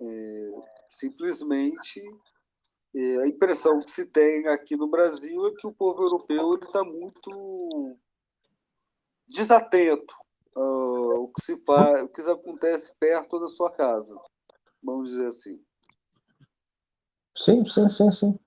é, 0.00 0.50
simplesmente 0.90 2.02
a 3.22 3.26
impressão 3.26 3.72
que 3.82 3.90
se 3.90 4.06
tem 4.06 4.46
aqui 4.48 4.76
no 4.76 4.88
Brasil 4.88 5.46
é 5.46 5.52
que 5.52 5.66
o 5.66 5.74
povo 5.74 6.02
europeu 6.02 6.54
está 6.56 6.82
muito 6.84 7.96
desatento 9.26 10.14
ao 10.56 11.28
que 11.28 11.42
se 11.42 11.56
faz, 11.64 12.02
o 12.02 12.08
que 12.08 12.20
acontece 12.22 12.92
perto 12.98 13.38
da 13.38 13.46
sua 13.46 13.70
casa, 13.70 14.16
vamos 14.82 15.10
dizer 15.10 15.26
assim. 15.26 15.60
Sim, 17.36 17.64
sim, 17.66 17.88
sim, 17.88 18.10
sim. 18.10 18.38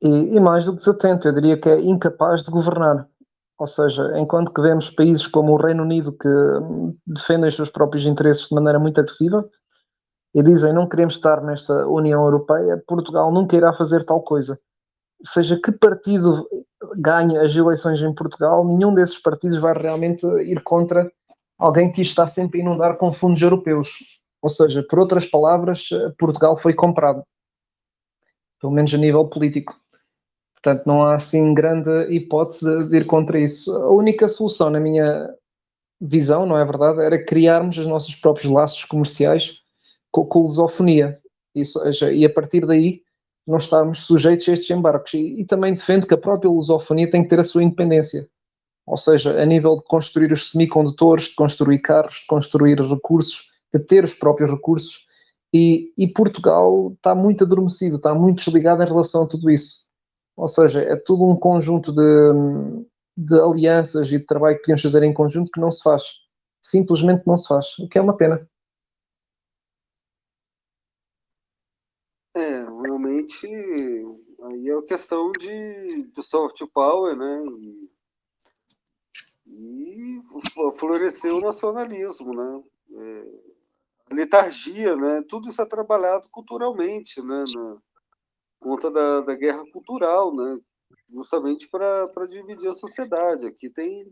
E, 0.00 0.08
e, 0.08 0.40
mais 0.40 0.64
do 0.64 0.72
que 0.72 0.78
desatento, 0.78 1.28
eu 1.28 1.32
diria 1.32 1.60
que 1.60 1.68
é 1.68 1.80
incapaz 1.80 2.42
de 2.42 2.50
governar. 2.50 3.08
Ou 3.58 3.66
seja, 3.66 4.18
enquanto 4.18 4.52
que 4.52 4.60
vemos 4.60 4.90
países 4.90 5.26
como 5.26 5.52
o 5.52 5.56
Reino 5.56 5.82
Unido 5.82 6.16
que 6.16 6.28
defendem 7.06 7.48
os 7.48 7.54
seus 7.54 7.70
próprios 7.70 8.04
interesses 8.06 8.48
de 8.48 8.54
maneira 8.54 8.78
muito 8.78 9.00
agressiva, 9.00 9.48
e 10.34 10.42
dizem 10.42 10.72
não 10.72 10.88
queremos 10.88 11.14
estar 11.14 11.42
nesta 11.42 11.86
União 11.86 12.24
Europeia, 12.24 12.82
Portugal 12.86 13.30
nunca 13.30 13.56
irá 13.56 13.72
fazer 13.72 14.04
tal 14.04 14.22
coisa. 14.22 14.58
Seja 15.24 15.60
que 15.60 15.70
partido 15.72 16.48
ganhe 16.96 17.38
as 17.38 17.54
eleições 17.54 18.00
em 18.00 18.14
Portugal, 18.14 18.64
nenhum 18.64 18.94
desses 18.94 19.18
partidos 19.18 19.58
vai 19.58 19.74
realmente 19.74 20.26
ir 20.42 20.62
contra 20.62 21.10
alguém 21.58 21.90
que 21.92 22.02
está 22.02 22.26
sempre 22.26 22.60
a 22.60 22.62
inundar 22.62 22.96
com 22.96 23.12
fundos 23.12 23.40
europeus. 23.40 24.20
Ou 24.40 24.48
seja, 24.48 24.82
por 24.82 24.98
outras 24.98 25.26
palavras, 25.26 25.88
Portugal 26.18 26.56
foi 26.56 26.74
comprado, 26.74 27.22
pelo 28.60 28.72
menos 28.72 28.92
a 28.92 28.98
nível 28.98 29.28
político. 29.28 29.76
Portanto, 30.54 30.86
não 30.86 31.04
há 31.04 31.14
assim 31.14 31.54
grande 31.54 31.90
hipótese 32.12 32.64
de, 32.64 32.88
de 32.88 32.96
ir 32.96 33.06
contra 33.06 33.38
isso. 33.38 33.72
A 33.76 33.90
única 33.90 34.26
solução, 34.28 34.70
na 34.70 34.80
minha 34.80 35.28
visão, 36.00 36.46
não 36.46 36.58
é 36.58 36.64
verdade, 36.64 37.00
era 37.00 37.24
criarmos 37.24 37.78
os 37.78 37.86
nossos 37.86 38.14
próprios 38.16 38.50
laços 38.50 38.84
comerciais 38.84 39.61
com, 40.12 40.24
com 40.26 40.42
lusofonia. 40.42 41.18
Isso, 41.54 41.80
e 42.10 42.24
a 42.24 42.30
partir 42.30 42.64
daí 42.64 43.02
não 43.46 43.56
estarmos 43.56 44.00
sujeitos 44.00 44.48
a 44.48 44.52
estes 44.52 44.70
embarques. 44.70 45.14
E, 45.14 45.40
e, 45.40 45.44
também 45.44 45.74
defendo 45.74 46.06
que 46.06 46.14
a 46.14 46.18
própria 46.18 46.50
lusofonia 46.50 47.10
tem 47.10 47.22
que 47.22 47.28
ter 47.28 47.40
a 47.40 47.44
sua 47.44 47.64
independência. 47.64 48.28
Ou 48.86 48.96
seja, 48.96 49.40
a 49.40 49.44
nível 49.44 49.76
de 49.76 49.84
construir 49.84 50.32
os 50.32 50.50
semicondutores, 50.50 51.26
de 51.26 51.34
construir 51.34 51.78
carros, 51.80 52.20
de 52.20 52.26
construir 52.26 52.80
recursos, 52.80 53.50
de 53.72 53.80
ter 53.80 54.04
os 54.04 54.14
próprios 54.14 54.50
recursos. 54.50 55.06
E, 55.52 55.92
e 55.98 56.06
Portugal 56.08 56.92
está 56.96 57.14
muito 57.14 57.44
adormecido, 57.44 57.96
está 57.96 58.14
muito 58.14 58.44
desligado 58.44 58.82
em 58.82 58.86
relação 58.86 59.24
a 59.24 59.28
tudo 59.28 59.50
isso. 59.50 59.86
Ou 60.36 60.48
seja, 60.48 60.82
é 60.82 60.96
tudo 60.96 61.24
um 61.24 61.36
conjunto 61.36 61.92
de, 61.92 62.84
de 63.16 63.38
alianças 63.38 64.08
e 64.08 64.18
de 64.18 64.26
trabalho 64.26 64.56
que 64.56 64.62
podemos 64.62 64.82
fazer 64.82 65.02
em 65.02 65.12
conjunto 65.12 65.50
que 65.52 65.60
não 65.60 65.70
se 65.70 65.82
faz. 65.82 66.02
Simplesmente 66.60 67.26
não 67.26 67.36
se 67.36 67.48
faz, 67.48 67.78
o 67.78 67.88
que 67.88 67.98
é 67.98 68.02
uma 68.02 68.16
pena. 68.16 68.48
É, 72.34 72.64
realmente, 73.22 73.46
aí 74.42 74.68
é 74.68 74.74
a 74.74 74.82
questão 74.82 75.30
de, 75.32 76.04
de 76.04 76.22
soft 76.22 76.62
power, 76.72 77.16
né? 77.16 77.44
E, 79.46 80.18
e 80.18 80.20
floresceu 80.78 81.36
o 81.36 81.40
nacionalismo, 81.40 82.34
né? 82.34 82.62
É, 82.94 83.52
a 84.10 84.14
letargia, 84.14 84.96
né? 84.96 85.22
Tudo 85.28 85.48
isso 85.48 85.62
é 85.62 85.66
trabalhado 85.66 86.28
culturalmente, 86.30 87.22
né? 87.22 87.44
Na 87.54 87.76
conta 88.60 88.90
da, 88.90 89.20
da 89.20 89.34
guerra 89.34 89.64
cultural, 89.72 90.34
né? 90.34 90.58
Justamente 91.14 91.68
para 91.68 92.26
dividir 92.28 92.68
a 92.68 92.74
sociedade. 92.74 93.46
Aqui 93.46 93.68
tem, 93.68 94.10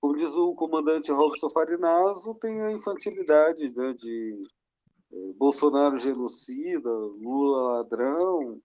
como 0.00 0.16
diz 0.16 0.30
o 0.30 0.54
comandante 0.54 1.10
Robson 1.10 1.48
Farinaso, 1.50 2.34
tem 2.34 2.60
a 2.62 2.72
infantilidade 2.72 3.74
né? 3.74 3.94
de 3.94 4.42
Bolsonaro 5.36 5.98
genocida, 5.98 6.90
Lula 6.90 7.78
ladrão. 7.78 8.60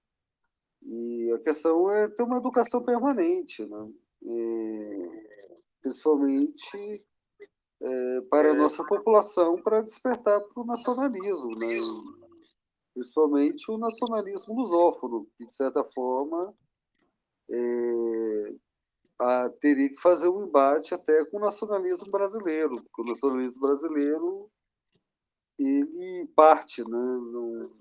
E 0.81 1.31
a 1.31 1.39
questão 1.39 1.89
é 1.89 2.09
ter 2.09 2.23
uma 2.23 2.37
educação 2.37 2.83
permanente, 2.83 3.65
né? 3.65 3.89
principalmente 5.81 7.07
é, 7.81 8.21
para 8.29 8.51
a 8.51 8.55
nossa 8.55 8.85
população, 8.85 9.61
para 9.61 9.81
despertar 9.81 10.39
para 10.39 10.63
o 10.63 10.65
nacionalismo, 10.65 11.51
né? 11.57 11.67
principalmente 12.93 13.69
o 13.71 13.77
nacionalismo 13.77 14.55
lusófono, 14.55 15.27
que, 15.37 15.45
de 15.45 15.55
certa 15.55 15.83
forma, 15.83 16.53
é, 17.49 18.55
a, 19.19 19.49
teria 19.61 19.89
que 19.89 20.01
fazer 20.01 20.29
um 20.29 20.45
embate 20.45 20.93
até 20.93 21.25
com 21.25 21.37
o 21.37 21.41
nacionalismo 21.41 22.09
brasileiro, 22.11 22.75
porque 22.75 23.01
o 23.01 23.11
nacionalismo 23.11 23.61
brasileiro 23.61 24.51
ele 25.57 26.27
parte, 26.35 26.81
né? 26.81 26.89
não, 26.89 27.71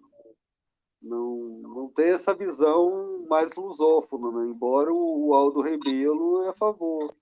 não, 1.02 1.36
não 1.62 1.88
tem 1.88 2.10
essa 2.10 2.34
visão 2.34 3.26
mais 3.28 3.54
lusófona, 3.54 4.30
né? 4.30 4.52
embora 4.54 4.92
o, 4.92 5.34
Aldo 5.34 5.60
Rebelo 5.60 6.42
é 6.44 6.48
a 6.50 6.54
favor. 6.54 7.14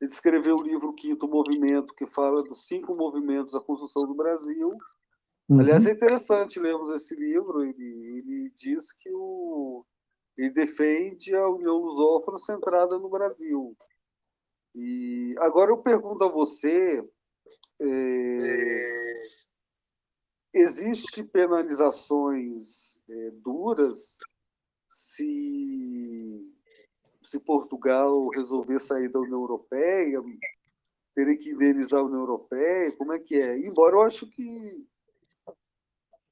Ele 0.00 0.10
escreveu 0.10 0.54
o 0.54 0.62
livro 0.62 0.94
Quinto 0.94 1.28
Movimento, 1.28 1.94
que 1.94 2.06
fala 2.06 2.42
dos 2.42 2.66
cinco 2.66 2.94
movimentos 2.94 3.52
da 3.52 3.60
construção 3.60 4.06
do 4.06 4.14
Brasil. 4.14 4.72
Uhum. 5.48 5.60
Aliás, 5.60 5.86
é 5.86 5.92
interessante 5.92 6.58
lermos 6.58 6.90
esse 6.90 7.14
livro. 7.14 7.62
Ele, 7.62 7.84
ele 8.18 8.52
diz 8.56 8.92
que 8.92 9.10
o, 9.12 9.84
ele 10.38 10.50
defende 10.50 11.34
a 11.34 11.48
União 11.48 11.76
Lusófona 11.76 12.38
centrada 12.38 12.96
no 12.98 13.10
Brasil. 13.10 13.76
E 14.74 15.34
agora 15.38 15.70
eu 15.70 15.78
pergunto 15.78 16.24
a 16.24 16.28
você, 16.28 17.06
é, 17.82 19.14
Existem 20.52 21.24
penalizações 21.24 23.00
é, 23.08 23.30
duras 23.42 24.18
se, 24.88 26.52
se 27.22 27.38
Portugal 27.40 28.28
resolver 28.34 28.80
sair 28.80 29.08
da 29.08 29.20
União 29.20 29.40
Europeia, 29.40 30.20
teria 31.14 31.36
que 31.36 31.50
indenizar 31.50 32.00
a 32.00 32.04
União 32.04 32.20
Europeia? 32.20 32.92
Como 32.96 33.12
é 33.12 33.18
que 33.18 33.40
é? 33.40 33.58
Embora 33.58 33.96
eu 33.96 34.00
acho 34.02 34.26
que 34.28 34.86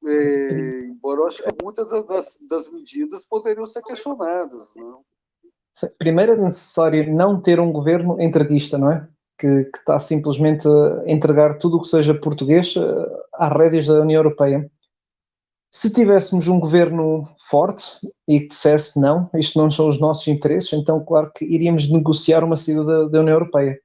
é, 0.05 0.85
embora 0.85 1.21
eu 1.21 1.27
acho 1.27 1.43
que 1.43 1.51
muitas 1.63 1.89
das, 2.07 2.39
das 2.49 2.73
medidas 2.73 3.25
poderiam 3.25 3.65
ser 3.65 3.83
questionadas. 3.83 4.69
Não? 4.77 5.05
Primeiro 5.99 6.33
é 6.33 6.37
necessário 6.37 7.13
não 7.15 7.41
ter 7.41 7.61
um 7.61 7.73
governo 7.73 8.21
entreguista, 8.21 8.79
não 8.79 8.93
é? 8.93 9.09
Que, 9.39 9.65
que 9.65 9.79
está 9.79 9.99
simplesmente 9.99 10.67
a 10.69 11.05
entregar 11.07 11.59
tudo 11.59 11.77
o 11.77 11.81
que 11.81 11.89
seja 11.89 12.15
português 12.15 12.75
eh, 12.77 13.07
às 13.35 13.53
rédeas 13.53 13.87
da 13.87 14.01
União 14.01 14.19
Europeia. 14.19 14.71
Se 15.71 15.93
tivéssemos 15.93 16.49
um 16.49 16.59
governo 16.59 17.25
forte 17.49 17.85
e 18.27 18.41
que 18.41 18.49
dissesse 18.49 19.01
não, 19.01 19.31
isto 19.35 19.59
não 19.59 19.71
são 19.71 19.89
os 19.89 20.01
nossos 20.01 20.27
interesses, 20.27 20.73
então 20.73 21.05
claro 21.05 21.31
que 21.35 21.45
iríamos 21.45 21.91
negociar 21.91 22.43
uma 22.43 22.57
saída 22.57 22.85
da, 22.85 23.05
da 23.09 23.21
União 23.21 23.35
Europeia. 23.35 23.79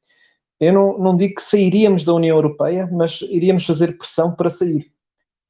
Eu 0.59 0.73
não, 0.73 0.97
não 0.97 1.17
digo 1.17 1.35
que 1.35 1.41
sairíamos 1.41 2.05
da 2.05 2.13
União 2.13 2.37
Europeia, 2.37 2.89
mas 2.91 3.21
iríamos 3.21 3.65
fazer 3.65 3.97
pressão 3.97 4.33
para 4.33 4.49
sair 4.49 4.91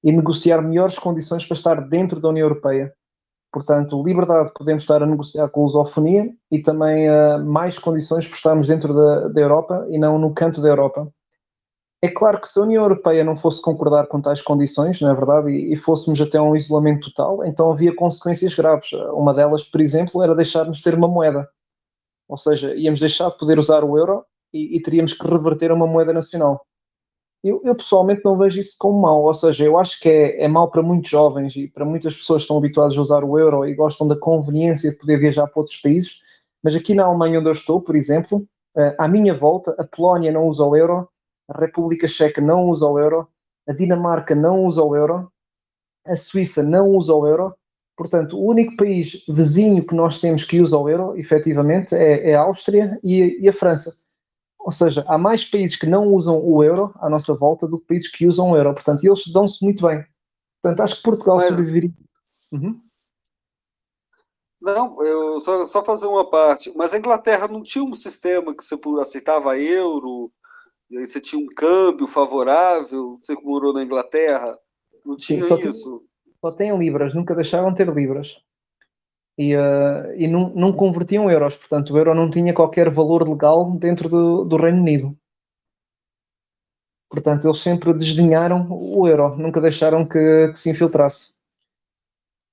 e 0.04 0.12
negociar 0.12 0.62
melhores 0.62 0.98
condições 0.98 1.46
para 1.46 1.56
estar 1.56 1.76
dentro 1.88 2.20
da 2.20 2.30
União 2.30 2.46
Europeia. 2.46 2.94
Portanto, 3.54 4.02
liberdade 4.04 4.52
podemos 4.58 4.82
estar 4.82 5.04
a 5.04 5.06
negociar 5.06 5.48
com 5.48 5.62
a 5.62 5.64
lusofonia 5.66 6.28
e 6.52 6.60
também 6.60 7.08
uh, 7.08 7.46
mais 7.46 7.78
condições 7.78 8.28
por 8.28 8.34
estarmos 8.34 8.68
dentro 8.68 8.96
da, 8.96 9.28
da 9.28 9.40
Europa 9.40 9.86
e 9.92 10.00
não 10.00 10.18
no 10.18 10.34
canto 10.34 10.60
da 10.60 10.70
Europa. 10.70 11.08
É 12.02 12.10
claro 12.10 12.42
que 12.42 12.48
se 12.48 12.60
a 12.60 12.64
União 12.64 12.82
Europeia 12.82 13.24
não 13.24 13.38
fosse 13.38 13.62
concordar 13.62 14.08
com 14.08 14.20
tais 14.20 14.42
condições, 14.42 15.00
não 15.00 15.12
é 15.12 15.14
verdade, 15.14 15.52
e, 15.52 15.72
e 15.72 15.78
fôssemos 15.78 16.20
até 16.20 16.42
um 16.42 16.56
isolamento 16.56 17.14
total, 17.14 17.46
então 17.46 17.72
havia 17.72 17.96
consequências 17.96 18.56
graves. 18.56 18.92
Uma 19.14 19.36
delas, 19.36 19.64
por 19.64 19.80
exemplo, 19.80 20.24
era 20.24 20.36
deixarmos 20.36 20.78
de 20.78 20.84
ter 20.84 20.96
uma 20.96 21.08
moeda. 21.08 21.48
Ou 22.28 22.38
seja, 22.38 22.74
íamos 22.74 23.00
deixar 23.00 23.30
de 23.30 23.38
poder 23.38 23.60
usar 23.60 23.84
o 23.84 23.96
euro 23.98 24.26
e, 24.52 24.78
e 24.78 24.82
teríamos 24.82 25.14
que 25.14 25.28
reverter 25.28 25.70
a 25.70 25.76
uma 25.76 25.86
moeda 25.86 26.12
nacional. 26.12 26.66
Eu, 27.44 27.62
eu, 27.66 27.76
pessoalmente 27.76 28.22
não 28.24 28.38
vejo 28.38 28.62
isso 28.62 28.76
como 28.80 29.02
mau, 29.02 29.24
ou 29.24 29.34
seja, 29.34 29.66
eu 29.66 29.78
acho 29.78 30.00
que 30.00 30.08
é, 30.08 30.46
é 30.46 30.50
para 30.50 30.82
muitos 30.82 31.10
jovens 31.10 31.56
e 31.58 31.68
para 31.68 31.84
muitas 31.84 32.16
pessoas 32.16 32.42
que 32.42 32.44
estão 32.46 32.58
habituadas 32.58 32.98
a 32.98 33.02
usar 33.02 33.24
o 33.26 33.38
euro 33.38 33.66
e 33.66 33.76
gostam 33.76 34.08
da 34.08 34.18
conveniência 34.18 34.92
de 34.92 34.98
poder 34.98 35.18
viajar 35.18 35.48
para 35.48 35.60
outros 35.60 35.78
países, 35.78 36.22
mas 36.64 36.74
aqui 36.74 36.96
na 36.96 37.04
Alemanha 37.04 37.40
onde 37.40 37.50
eu 37.50 37.52
estou, 37.52 37.82
por 37.82 37.98
exemplo, 37.98 38.48
eh, 38.78 38.96
à 38.98 39.10
minha 39.10 39.34
volta, 39.34 39.76
a 39.78 39.84
Polónia 39.84 40.32
não 40.32 40.48
usa 40.48 40.64
o 40.64 40.74
euro, 40.74 41.10
a 41.50 41.60
República 41.60 42.08
Checa 42.08 42.40
não 42.40 42.70
usa 42.70 42.88
o 42.88 42.98
euro, 42.98 43.28
a 43.68 43.74
Dinamarca 43.74 44.34
não 44.34 44.66
usa 44.66 44.82
o 44.82 44.96
euro, 44.96 45.30
a 46.06 46.16
Suíça 46.16 46.64
não 46.64 46.90
usa 46.92 47.14
o 47.14 47.28
euro, 47.28 47.54
portanto, 47.98 48.38
o 48.38 48.46
único 48.46 48.78
país 48.78 49.26
vizinho 49.28 49.86
que 49.86 49.96
nós 49.96 50.22
temos 50.22 50.46
que 50.46 50.62
usa 50.62 50.78
o 50.78 50.90
euro, 50.90 51.18
efetivamente, 51.18 51.94
é, 51.94 52.32
é 52.32 52.36
a 52.36 52.42
Áustria 52.44 52.98
e, 53.04 53.38
e 53.42 53.50
a 53.50 53.54
França. 53.54 54.03
Ou 54.64 54.72
seja, 54.72 55.04
há 55.10 55.18
mais 55.18 55.44
países 55.44 55.76
que 55.76 55.86
não 55.86 56.08
usam 56.14 56.42
o 56.42 56.64
euro 56.64 56.94
à 57.00 57.10
nossa 57.10 57.36
volta 57.36 57.68
do 57.68 57.78
que 57.80 57.88
países 57.88 58.10
que 58.10 58.26
usam 58.26 58.52
o 58.52 58.58
euro. 58.58 58.74
Portanto, 58.74 59.04
eles 59.04 59.28
dão-se 59.28 59.64
muito 59.64 59.86
bem. 59.86 60.06
Portanto, 60.62 60.82
acho 60.82 60.96
que 60.98 61.04
Portugal 61.04 61.36
Mas... 61.36 61.48
sobreviveria. 61.48 61.92
Uhum. 62.52 62.80
Não, 64.62 65.04
eu 65.04 65.42
só, 65.42 65.68
só 65.68 65.84
fazer 65.84 66.08
uma 66.08 66.30
parte. 66.30 66.72
Mas 66.78 66.94
a 66.94 66.98
Inglaterra 66.98 67.50
não 67.50 67.62
tinha 67.62 67.84
um 67.84 67.94
sistema 67.94 68.56
que 68.56 68.64
você 68.64 68.80
aceitava 69.02 69.60
euro, 69.60 70.32
e 70.90 70.98
aí 70.98 71.06
você 71.06 71.20
tinha 71.20 71.44
um 71.44 71.50
câmbio 71.50 72.08
favorável, 72.08 73.20
você 73.22 73.36
que 73.36 73.44
morou 73.44 73.74
na 73.74 73.84
Inglaterra? 73.84 74.58
Não 75.06 75.18
tinha 75.18 75.42
Sim, 75.42 75.48
só 75.50 75.58
isso? 75.58 76.00
Tem, 76.00 76.34
só 76.42 76.52
tem 76.56 76.78
libras, 76.78 77.14
nunca 77.14 77.36
deixaram 77.36 77.72
de 77.72 77.76
ter 77.76 77.94
libras 77.94 78.38
e, 79.38 79.56
uh, 79.56 80.14
e 80.16 80.28
não, 80.28 80.50
não, 80.50 80.74
convertiam 80.74 81.30
euros, 81.30 81.58
portanto 81.58 81.94
o 81.94 81.98
euro 81.98 82.14
não 82.14 82.30
tinha 82.30 82.54
qualquer 82.54 82.90
valor 82.90 83.28
legal 83.28 83.72
dentro 83.72 84.08
do, 84.08 84.46
do 84.46 84.58
Reino 84.58 84.80
Unido. 84.80 85.18
Portanto, 87.10 87.48
eles 87.48 87.60
sempre 87.60 87.94
desdenharam 87.94 88.68
o 88.72 89.08
euro, 89.08 89.36
nunca 89.38 89.62
deixaram 89.62 90.04
que, 90.04 90.52
que 90.52 90.60
se 90.60 90.72
infiltrasse. 90.72 91.44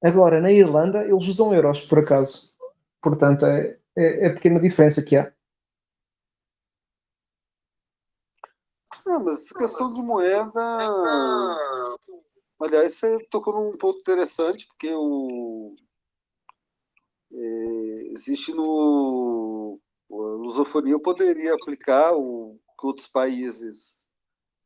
Agora, 0.02 0.40
na 0.40 0.52
Irlanda, 0.52 1.02
eles 1.04 1.26
usam 1.28 1.54
euros, 1.54 1.86
por 1.86 1.98
acaso. 2.00 2.56
Portanto, 3.02 3.46
é, 3.46 3.78
é, 3.96 4.26
é 4.26 4.28
a 4.28 4.34
pequena 4.34 4.60
diferença 4.60 5.02
que 5.02 5.16
há. 5.16 5.32
Ah, 9.06 9.18
mas 9.24 9.50
questão 9.50 9.94
de 9.94 10.02
moeda. 10.06 10.60
Aliás, 12.60 12.94
você 12.94 13.18
tocou 13.30 13.54
num 13.54 13.76
ponto 13.76 13.98
interessante, 13.98 14.66
porque 14.66 14.92
o, 14.92 15.59
existe 18.12 18.52
no. 18.52 19.80
A 20.10 20.14
lusofonia 20.14 20.98
poderia 20.98 21.54
aplicar 21.54 22.12
o 22.14 22.58
que 22.78 22.86
outros 22.86 23.06
países 23.06 24.06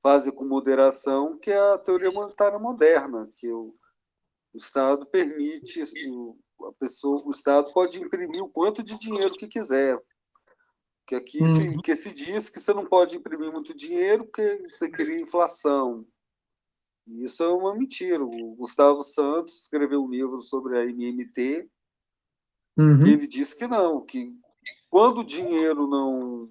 fazem 0.03 0.33
com 0.33 0.45
moderação, 0.45 1.39
que 1.39 1.51
é 1.51 1.59
a 1.59 1.79
teoria 1.79 2.11
monetária 2.11 2.59
moderna, 2.59 3.29
que 3.39 3.51
o, 3.51 3.75
o 4.53 4.57
Estado 4.57 5.07
permite, 5.07 5.83
o, 6.09 6.37
a 6.67 6.73
pessoa, 6.73 7.23
o 7.25 7.31
Estado 7.31 7.73
pode 7.73 8.03
imprimir 8.03 8.43
o 8.43 8.49
quanto 8.49 8.83
de 8.83 8.99
dinheiro 8.99 9.33
que 9.35 9.49
quiser. 9.49 9.99
Que 11.07 11.15
aqui 11.15 11.43
uhum. 11.43 11.57
se, 11.57 11.83
que 11.83 11.97
se 11.97 12.13
diz 12.15 12.49
que 12.49 12.61
você 12.61 12.73
não 12.73 12.87
pode 12.87 13.17
imprimir 13.17 13.53
muito 13.53 13.75
dinheiro 13.75 14.25
porque 14.25 14.63
você 14.69 14.91
cria 14.91 15.21
inflação. 15.21 16.07
Isso 17.07 17.43
é 17.43 17.49
uma 17.49 17.75
mentira. 17.75 18.25
O 18.25 18.55
Gustavo 18.57 19.03
Santos 19.03 19.63
escreveu 19.63 20.03
um 20.03 20.09
livro 20.09 20.41
sobre 20.41 20.79
a 20.79 20.85
MMT 20.85 21.69
uhum. 22.77 23.07
ele 23.07 23.27
disse 23.27 23.55
que 23.57 23.67
não, 23.67 24.01
que 24.01 24.37
quando 24.91 25.19
o 25.21 25.25
dinheiro 25.25 25.87
não 25.87 26.51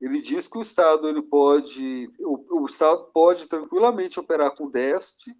ele 0.00 0.20
diz 0.20 0.46
que 0.46 0.56
o 0.58 0.62
Estado 0.62 1.08
ele 1.08 1.22
pode 1.22 2.08
o, 2.20 2.62
o 2.62 2.66
Estado 2.66 3.10
pode 3.12 3.46
tranquilamente 3.46 4.20
operar 4.20 4.54
com 4.54 4.70
déficit 4.70 5.36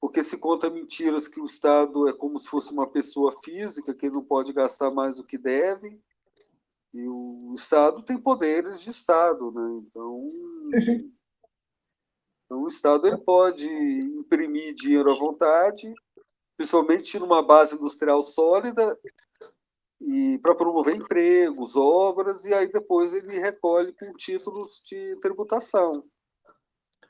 porque 0.00 0.22
se 0.22 0.36
conta 0.36 0.68
mentiras 0.68 1.26
que 1.26 1.40
o 1.40 1.46
Estado 1.46 2.08
é 2.08 2.12
como 2.12 2.38
se 2.38 2.46
fosse 2.46 2.70
uma 2.72 2.86
pessoa 2.86 3.32
física 3.42 3.94
que 3.94 4.06
ele 4.06 4.16
não 4.16 4.24
pode 4.24 4.52
gastar 4.52 4.90
mais 4.90 5.16
do 5.16 5.24
que 5.24 5.38
deve 5.38 5.98
e 6.94 7.08
o 7.08 7.52
Estado 7.56 8.04
tem 8.04 8.16
poderes 8.16 8.80
de 8.80 8.90
Estado, 8.90 9.50
né? 9.50 9.82
Então, 9.84 10.28
então 12.46 12.62
o 12.62 12.68
Estado 12.68 13.08
ele 13.08 13.18
pode 13.18 13.68
imprimir 13.68 14.74
dinheiro 14.74 15.10
à 15.10 15.14
vontade, 15.16 15.92
principalmente 16.56 17.18
numa 17.18 17.42
base 17.42 17.76
industrial 17.76 18.22
sólida 18.22 18.98
e 20.00 20.38
para 20.38 20.54
promover 20.54 20.96
empregos, 20.96 21.76
obras, 21.76 22.44
e 22.44 22.52
aí 22.52 22.66
depois 22.66 23.14
ele 23.14 23.38
recolhe 23.38 23.92
com 23.92 24.12
títulos 24.12 24.80
de 24.84 25.16
tributação. 25.16 26.04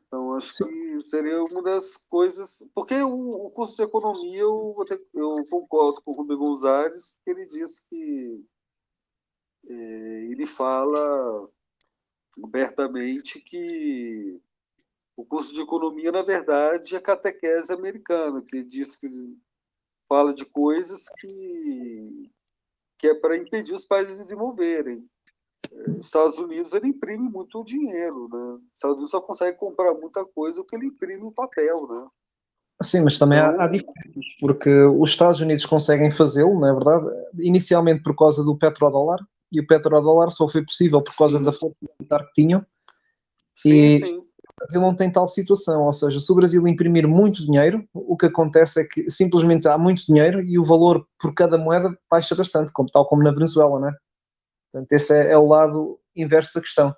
Então, 0.07 0.35
acho 0.35 0.53
Sim. 0.53 0.65
que 0.67 1.01
seria 1.01 1.43
uma 1.43 1.63
das 1.63 1.97
coisas. 2.09 2.65
Porque 2.73 2.95
o, 3.03 3.47
o 3.47 3.51
curso 3.51 3.75
de 3.75 3.83
economia, 3.83 4.43
eu, 4.43 4.77
eu 5.13 5.35
concordo 5.51 6.01
com 6.03 6.13
o 6.13 6.15
Rubem 6.15 6.37
Gonzalez, 6.37 7.11
porque 7.11 7.31
ele 7.31 7.47
diz 7.47 7.81
que 7.81 8.45
é, 9.67 9.75
ele 10.31 10.47
fala 10.47 11.51
abertamente 12.45 13.41
que 13.41 14.41
o 15.17 15.25
curso 15.25 15.53
de 15.55 15.61
economia, 15.61 16.11
na 16.11 16.23
verdade, 16.23 16.97
é 16.97 17.01
catequese 17.01 17.73
americana, 17.73 18.43
que 18.43 18.65
diz 18.65 18.97
que 18.97 19.09
fala 20.09 20.35
de 20.35 20.45
coisas 20.47 21.05
que, 21.21 22.31
que 22.99 23.09
é 23.09 23.15
para 23.15 23.37
impedir 23.37 23.75
os 23.75 23.85
países 23.85 24.17
de 24.17 24.25
desenvolverem. 24.25 25.05
É, 25.71 25.91
os 25.93 26.07
Estados 26.07 26.39
Unidos 26.39 26.73
ele 26.73 26.89
imprime 26.89 27.29
muito 27.29 27.65
dinheiro, 27.65 28.29
né? 28.31 28.59
Os 28.59 28.75
Estados 28.75 28.97
Unidos 28.97 29.11
só 29.11 29.21
consegue 29.21 29.57
comprar 29.57 29.95
muita 29.95 30.25
coisa 30.25 30.63
porque 30.63 30.77
ele 30.77 30.87
imprime 30.87 31.27
em 31.27 31.33
papel, 31.33 31.87
né? 31.89 32.07
Sim, 32.83 33.03
mas 33.03 33.19
também 33.19 33.39
então, 33.39 33.61
há, 33.61 33.65
há 33.65 33.69
diferenças, 33.69 34.35
porque 34.41 34.83
os 34.83 35.11
Estados 35.11 35.41
Unidos 35.41 35.65
conseguem 35.65 36.11
fazê-lo, 36.11 36.59
não 36.59 36.69
é 36.69 36.73
verdade? 36.73 37.07
Inicialmente 37.39 38.03
por 38.03 38.17
causa 38.17 38.43
do 38.43 38.59
petrodólar, 38.59 39.21
e 39.51 39.61
o 39.61 39.67
petrodólar 39.67 40.33
só 40.33 40.49
foi 40.49 40.65
possível 40.65 41.01
por 41.01 41.17
causa 41.17 41.39
sim. 41.39 41.45
da 41.45 41.53
força 41.53 41.77
militar 41.81 42.27
que 42.27 42.43
tinham. 42.43 42.67
Sim, 43.55 43.87
e 43.87 44.07
sim. 44.07 44.24
Brasil 44.59 44.81
não 44.81 44.95
tem 44.95 45.11
tal 45.11 45.27
situação, 45.27 45.83
ou 45.83 45.93
seja, 45.93 46.21
se 46.21 46.31
o 46.31 46.35
Brasil 46.35 46.67
imprimir 46.67 47.07
muito 47.09 47.45
dinheiro, 47.45 47.87
o 47.93 48.17
que 48.17 48.27
acontece 48.27 48.81
é 48.81 48.85
que 48.85 49.11
simplesmente 49.11 49.67
há 49.69 49.77
muito 49.77 50.05
dinheiro 50.07 50.41
e 50.41 50.59
o 50.59 50.65
valor 50.65 51.07
por 51.19 51.35
cada 51.35 51.59
moeda 51.59 51.97
baixa 52.11 52.35
bastante, 52.35 52.73
como, 52.73 52.89
tal 52.91 53.07
como 53.07 53.23
na 53.23 53.33
Venezuela, 53.33 53.81
não 53.81 53.89
é? 53.89 53.97
Portanto, 54.73 54.93
esse 54.93 55.15
é, 55.15 55.33
é 55.33 55.39
o 55.39 55.47
lado 55.47 55.99
inverso 56.17 56.55
da 56.55 56.61
questão. 56.61 56.95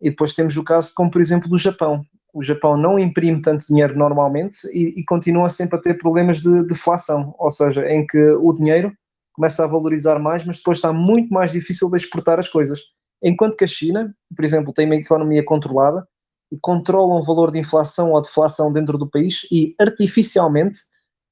E 0.00 0.10
depois 0.10 0.34
temos 0.34 0.56
o 0.56 0.64
caso, 0.64 0.92
como 0.94 1.10
por 1.10 1.20
exemplo, 1.20 1.48
do 1.48 1.58
Japão. 1.58 2.04
O 2.32 2.42
Japão 2.42 2.76
não 2.76 2.98
imprime 2.98 3.42
tanto 3.42 3.66
dinheiro 3.66 3.96
normalmente 3.96 4.56
e, 4.72 5.00
e 5.00 5.04
continua 5.04 5.50
sempre 5.50 5.78
a 5.78 5.80
ter 5.80 5.98
problemas 5.98 6.40
de 6.40 6.66
deflação, 6.66 7.34
ou 7.38 7.50
seja, 7.50 7.84
em 7.86 8.06
que 8.06 8.18
o 8.18 8.52
dinheiro 8.52 8.92
começa 9.32 9.64
a 9.64 9.66
valorizar 9.66 10.18
mais, 10.18 10.44
mas 10.44 10.58
depois 10.58 10.78
está 10.78 10.92
muito 10.92 11.32
mais 11.32 11.50
difícil 11.50 11.90
de 11.90 11.96
exportar 11.96 12.38
as 12.38 12.48
coisas. 12.48 12.80
Enquanto 13.22 13.56
que 13.56 13.64
a 13.64 13.66
China, 13.66 14.14
por 14.34 14.44
exemplo, 14.44 14.72
tem 14.72 14.86
uma 14.86 14.96
economia 14.96 15.44
controlada 15.44 16.06
e 16.50 16.58
controla 16.60 17.16
um 17.16 17.22
valor 17.22 17.50
de 17.50 17.58
inflação 17.58 18.12
ou 18.12 18.20
deflação 18.20 18.72
dentro 18.72 18.98
do 18.98 19.08
país 19.08 19.46
e 19.50 19.74
artificialmente 19.78 20.80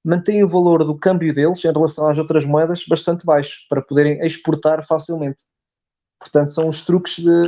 mantém 0.04 0.42
o 0.44 0.48
valor 0.48 0.85
do 0.85 0.96
câmbio 0.96 1.35
deles 1.35 1.64
em 1.64 1.72
relação 1.72 2.09
às 2.09 2.18
outras 2.18 2.44
moedas 2.44 2.85
bastante 2.87 3.26
baixo 3.26 3.66
para 3.68 3.83
poderem 3.83 4.24
exportar 4.24 4.87
facilmente. 4.87 5.42
Portanto, 6.18 6.50
são 6.50 6.68
os 6.68 6.85
truques 6.85 7.16
de, 7.16 7.42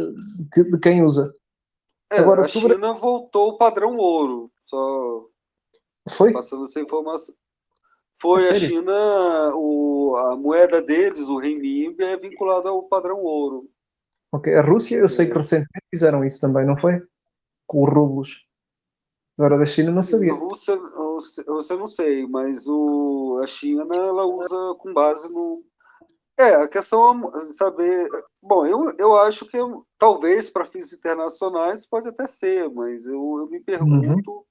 de, 0.54 0.70
de 0.70 0.78
quem 0.78 1.02
usa. 1.02 1.34
É, 2.12 2.18
Agora, 2.18 2.42
a 2.42 2.44
sobre... 2.44 2.72
China 2.72 2.92
voltou 2.92 3.50
ao 3.50 3.56
padrão 3.56 3.96
ouro, 3.96 4.50
só 4.60 5.26
Foi? 6.10 6.32
passando 6.32 6.64
essa 6.64 6.80
informação. 6.80 7.34
Foi 8.20 8.48
a 8.50 8.54
China, 8.54 8.92
o, 9.54 10.14
a 10.16 10.36
moeda 10.36 10.82
deles, 10.82 11.28
o 11.28 11.38
renminbi, 11.38 11.96
é 12.02 12.16
vinculada 12.18 12.68
ao 12.68 12.82
padrão 12.82 13.22
ouro. 13.22 13.70
Ok, 14.32 14.54
a 14.54 14.60
Rússia, 14.60 14.96
eu 14.96 15.08
sei 15.08 15.26
que 15.26 15.32
é. 15.32 15.36
recentemente 15.36 15.86
fizeram 15.90 16.24
isso 16.24 16.40
também, 16.40 16.66
não 16.66 16.76
foi? 16.76 17.00
Com 17.70 17.84
os 17.84 17.94
rublos. 17.94 18.48
Agora 19.38 19.56
da 19.56 19.64
China 19.64 19.92
não 19.92 20.02
sabia. 20.02 20.32
A 20.32 20.36
Rússia, 20.36 20.74
a 20.74 21.52
Rússia 21.52 21.76
não 21.76 21.86
sei, 21.86 22.26
mas 22.26 22.66
o, 22.66 23.38
a 23.40 23.46
China 23.46 23.86
ela 23.94 24.26
usa 24.26 24.74
com 24.76 24.92
base 24.92 25.32
no. 25.32 25.64
É, 26.36 26.56
a 26.56 26.66
questão 26.66 27.22
é 27.22 27.52
saber. 27.52 28.08
Bom, 28.42 28.66
eu, 28.66 28.92
eu 28.98 29.16
acho 29.20 29.46
que 29.46 29.56
talvez 29.96 30.50
para 30.50 30.64
fins 30.64 30.92
internacionais 30.92 31.86
pode 31.86 32.08
até 32.08 32.26
ser, 32.26 32.68
mas 32.70 33.06
eu, 33.06 33.36
eu 33.38 33.46
me 33.46 33.60
pergunto 33.60 34.32
uhum. 34.32 34.44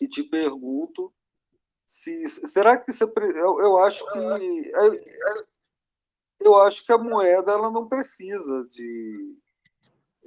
e 0.00 0.06
te 0.06 0.22
pergunto 0.22 1.12
se, 1.84 2.28
será 2.46 2.76
que 2.76 2.92
você, 2.92 3.02
eu, 3.04 3.60
eu 3.60 3.78
acho 3.78 4.04
que 4.12 4.70
eu 6.40 6.54
acho 6.62 6.86
que 6.86 6.92
a 6.92 6.98
moeda 6.98 7.50
ela 7.50 7.68
não 7.68 7.88
precisa 7.88 8.64
de, 8.68 9.36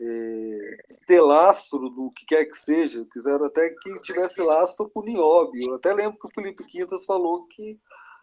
é, 0.02 0.78
ter 1.06 1.22
lastro 1.22 1.90
do 1.90 2.10
que 2.10 2.26
quer 2.26 2.46
que 2.46 2.56
seja. 2.56 3.06
Quiseram 3.12 3.46
até 3.46 3.70
que 3.70 4.02
tivesse 4.02 4.42
lastro 4.42 4.90
com 4.90 5.02
o 5.02 5.06
nióbio. 5.06 5.70
Eu 5.70 5.76
até 5.76 5.94
lembro 5.94 6.20
que 6.20 6.28
o 6.28 6.32
Felipe 6.34 6.66
Quintas 6.66 7.06
falou 7.06 7.46
que 7.48 7.80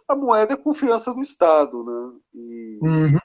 a 0.09 0.17
moeda 0.17 0.55
é 0.55 0.57
confiança 0.57 1.15
do 1.15 1.23
Estado, 1.23 1.85
né? 1.85 2.21
E 2.35 2.79
uhum. 2.83 3.19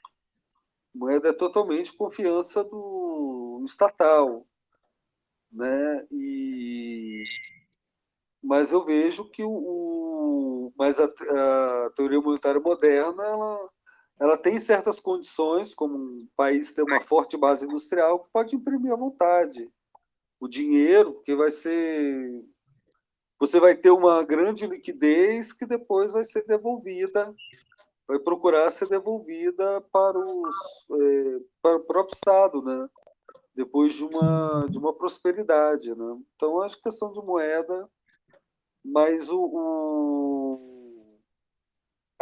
moeda 0.94 1.30
é 1.30 1.32
totalmente 1.32 1.96
confiança 1.96 2.62
do 2.62 3.62
estatal, 3.64 4.46
né? 5.50 6.06
E 6.10 7.24
mas 8.42 8.70
eu 8.70 8.84
vejo 8.84 9.24
que 9.30 9.42
o, 9.42 9.50
o 9.50 10.72
mas 10.76 11.00
a, 11.00 11.04
a, 11.06 11.90
teoria 11.96 12.20
monetária 12.20 12.60
moderna 12.60 13.24
ela, 13.24 13.70
ela 14.20 14.36
tem 14.36 14.60
certas 14.60 15.00
condições, 15.00 15.74
como 15.74 15.96
um 15.96 16.28
país 16.36 16.72
ter 16.72 16.82
uma 16.82 17.00
forte 17.00 17.36
base 17.36 17.64
industrial, 17.64 18.20
que 18.20 18.30
pode 18.32 18.54
imprimir 18.54 18.92
à 18.92 18.96
vontade 18.96 19.70
o 20.40 20.48
dinheiro, 20.48 21.20
que 21.22 21.34
vai 21.34 21.50
ser 21.50 22.44
você 23.40 23.60
vai 23.60 23.74
ter 23.74 23.90
uma 23.90 24.22
grande 24.22 24.66
liquidez 24.66 25.52
que 25.52 25.66
depois 25.66 26.12
vai 26.12 26.24
ser 26.24 26.46
devolvida, 26.46 27.34
vai 28.06 28.18
procurar 28.18 28.70
ser 28.70 28.88
devolvida 28.88 29.80
para, 29.92 30.18
os, 30.18 30.56
é, 30.92 31.40
para 31.60 31.76
o 31.76 31.84
próprio 31.84 32.14
Estado, 32.14 32.62
né? 32.62 32.88
depois 33.54 33.92
de 33.92 34.04
uma, 34.04 34.66
de 34.70 34.78
uma 34.78 34.94
prosperidade. 34.94 35.94
Né? 35.94 36.18
Então, 36.34 36.62
acho 36.62 36.76
que 36.76 36.88
a 36.88 36.90
questão 36.90 37.10
de 37.10 37.20
moeda 37.20 37.90
mas 38.84 39.30
o, 39.30 39.40
o... 39.40 40.73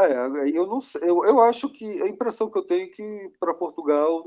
É, 0.01 0.13
eu 0.57 0.67
não 0.67 0.81
sei, 0.81 1.03
eu, 1.03 1.25
eu 1.25 1.41
acho 1.41 1.69
que 1.69 2.03
a 2.03 2.09
impressão 2.09 2.51
que 2.51 2.59
eu 2.59 2.65
tenho 2.65 2.87
é 2.87 2.89
que 2.89 3.33
para 3.39 3.55
Portugal 3.55 4.25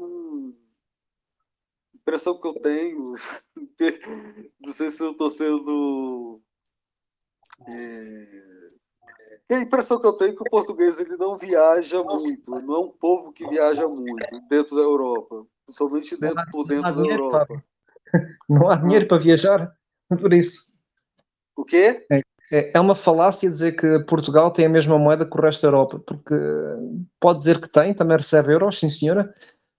a 1.93 1.97
impressão 1.97 2.39
que 2.39 2.47
eu 2.47 2.53
tenho 2.61 3.13
não 4.61 4.71
sei 4.71 4.91
se 4.91 5.03
eu 5.03 5.11
estou 5.11 5.29
sendo 5.29 6.39
é, 7.67 8.03
a 9.53 9.61
impressão 9.61 9.99
que 9.99 10.07
eu 10.07 10.13
tenho 10.13 10.31
é 10.31 10.35
que 10.35 10.41
o 10.41 10.49
português 10.49 10.99
ele 10.99 11.17
não 11.17 11.37
viaja 11.37 12.03
muito, 12.03 12.51
não 12.51 12.75
é 12.75 12.79
um 12.79 12.91
povo 12.91 13.31
que 13.31 13.47
viaja 13.47 13.87
muito 13.87 14.39
dentro 14.49 14.75
da 14.75 14.81
Europa, 14.81 15.45
principalmente 15.65 16.17
dentro, 16.17 16.43
por 16.51 16.65
dentro 16.65 16.95
da 16.95 17.03
Europa. 17.03 17.63
Não 18.47 18.69
há 18.69 18.75
dinheiro 18.75 19.07
para 19.07 19.17
viajar, 19.17 19.75
por 20.07 20.31
isso. 20.31 20.79
O 21.57 21.65
quê? 21.65 22.05
É, 22.11 22.21
é, 22.51 22.71
é 22.73 22.79
uma 22.79 22.95
falácia 22.95 23.49
dizer 23.49 23.75
que 23.75 23.99
Portugal 23.99 24.51
tem 24.51 24.65
a 24.65 24.69
mesma 24.69 24.97
moeda 24.97 25.25
que 25.25 25.37
o 25.37 25.41
resto 25.41 25.61
da 25.61 25.67
Europa, 25.67 25.99
porque 26.05 26.35
pode 27.19 27.39
dizer 27.39 27.59
que 27.59 27.69
tem, 27.69 27.93
também 27.93 28.17
recebe 28.17 28.53
euros, 28.53 28.79
sim 28.79 28.89
senhora, 28.89 29.33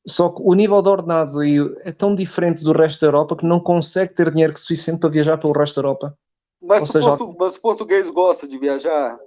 só 0.06 0.28
que 0.30 0.40
o 0.42 0.54
nível 0.54 0.80
de 0.82 0.88
ordenado 0.88 1.42
é 1.80 1.92
tão 1.92 2.14
diferente 2.14 2.62
do 2.62 2.72
resto 2.72 3.00
da 3.00 3.08
Europa 3.08 3.36
que 3.36 3.46
não 3.46 3.60
consegue 3.60 4.14
ter 4.14 4.30
dinheiro 4.30 4.56
suficiente 4.56 5.00
para 5.00 5.10
viajar 5.10 5.38
pelo 5.38 5.52
resto 5.52 5.80
da 5.80 5.88
Europa. 5.88 6.18
Mas, 6.62 6.82
o, 6.84 6.86
seja, 6.86 7.16
portu 7.16 7.36
mas 7.38 7.56
o 7.56 7.60
português 7.60 8.08
gosta 8.10 8.46
de 8.46 8.58
viajar? 8.58 9.18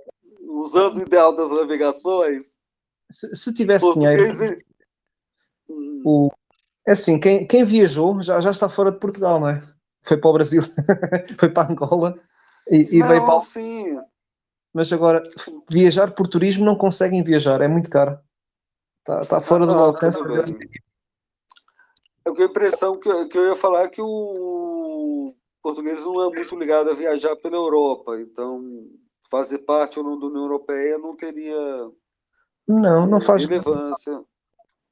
Usando 0.41 0.97
o 0.97 1.01
ideal 1.01 1.35
das 1.35 1.51
navegações? 1.51 2.57
se, 3.09 3.35
se 3.35 3.53
tivesse 3.53 3.93
dinheiro. 3.93 4.25
Português, 4.25 4.63
Hum, 5.69 6.01
O, 6.03 6.29
é 6.87 6.93
assim, 6.93 7.19
quem, 7.19 7.45
quem 7.45 7.63
viajou 7.63 8.23
já, 8.23 8.41
já 8.41 8.49
está 8.49 8.67
fora 8.67 8.91
de 8.91 8.97
Portugal, 8.97 9.39
não 9.39 9.49
é? 9.49 9.61
Foi 10.01 10.17
para 10.17 10.29
o 10.29 10.33
Brasil, 10.33 10.63
foi 11.37 11.49
para 11.49 11.71
Angola 11.71 12.19
e, 12.69 12.97
e 12.97 13.01
veio 13.01 13.25
para. 13.25 13.33
Não, 13.33 13.41
sim. 13.41 13.99
Mas 14.73 14.93
agora, 14.93 15.23
viajar 15.71 16.11
por 16.11 16.27
turismo 16.27 16.63
não 16.63 16.75
conseguem 16.75 17.23
viajar, 17.23 17.61
é 17.61 17.67
muito 17.67 17.89
caro. 17.89 18.19
Está, 18.99 19.21
está 19.21 19.41
fora 19.41 19.65
do 19.65 19.73
Não, 19.73 19.85
alcance. 19.85 20.23
bem. 20.23 20.43
Eu 22.25 22.33
tenho 22.33 22.47
a 22.47 22.51
impressão 22.51 22.99
que, 22.99 23.25
que 23.25 23.37
eu 23.37 23.49
ia 23.49 23.55
falar 23.55 23.89
que 23.89 24.01
o 24.01 25.33
português 25.63 26.03
não 26.03 26.23
é 26.23 26.27
muito 26.27 26.55
ligado 26.57 26.91
a 26.91 26.93
viajar 26.93 27.35
pela 27.37 27.55
Europa, 27.55 28.19
então 28.19 28.61
fazer 29.31 29.59
parte 29.59 29.99
ou 29.99 30.05
não 30.05 30.19
da 30.19 30.27
União 30.27 30.43
Europeia 30.43 30.97
não 30.97 31.15
teria 31.15 31.57
Não, 32.67 33.07
não 33.07 33.17
eh, 33.17 33.21
faz. 33.21 33.45
relevância. 33.45 34.21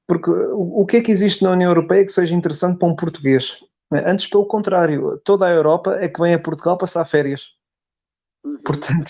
Porque 0.07 0.29
o, 0.31 0.81
o 0.81 0.85
que 0.85 0.97
é 0.97 1.01
que 1.01 1.11
existe 1.11 1.43
na 1.43 1.51
União 1.51 1.69
Europeia 1.69 2.05
que 2.05 2.11
seja 2.11 2.33
interessante 2.33 2.79
para 2.79 2.87
um 2.87 2.95
português? 2.95 3.63
Antes, 3.91 4.27
pelo 4.27 4.45
contrário, 4.45 5.19
toda 5.23 5.45
a 5.45 5.51
Europa 5.51 5.95
é 5.99 6.09
que 6.09 6.19
vem 6.19 6.33
a 6.33 6.39
Portugal 6.39 6.77
passar 6.77 7.05
férias. 7.05 7.56
Uhum. 8.47 8.57
Portanto, 8.63 9.09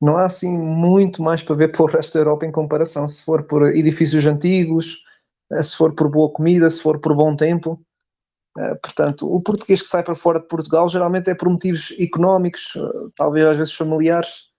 não 0.00 0.16
há 0.16 0.24
assim 0.26 0.50
muito 0.56 1.22
mais 1.22 1.42
para 1.42 1.54
ver 1.56 1.72
pelo 1.72 1.86
resto 1.88 2.14
da 2.14 2.20
Europa 2.20 2.46
em 2.46 2.52
comparação. 2.52 3.06
Se 3.06 3.24
for 3.24 3.44
por 3.44 3.74
edifícios 3.74 4.26
antigos, 4.26 5.04
eh, 5.52 5.62
se 5.62 5.76
for 5.76 5.94
por 5.94 6.08
boa 6.10 6.30
comida, 6.32 6.68
se 6.70 6.82
for 6.82 6.98
por 7.00 7.14
bom 7.14 7.36
tempo. 7.36 7.80
Eh, 8.58 8.74
Portanto, 8.76 9.32
o 9.32 9.38
português 9.44 9.82
que 9.82 9.88
sai 9.88 10.02
para 10.02 10.14
fora 10.14 10.40
de 10.40 10.48
Portugal 10.48 10.88
geralmente 10.88 11.30
é 11.30 11.34
por 11.34 11.48
motivos 11.48 11.94
económicos, 11.98 12.72
eh, 12.76 13.08
talvez 13.14 13.46
às 13.46 13.58
vezes 13.58 13.74
familiares, 13.74 14.50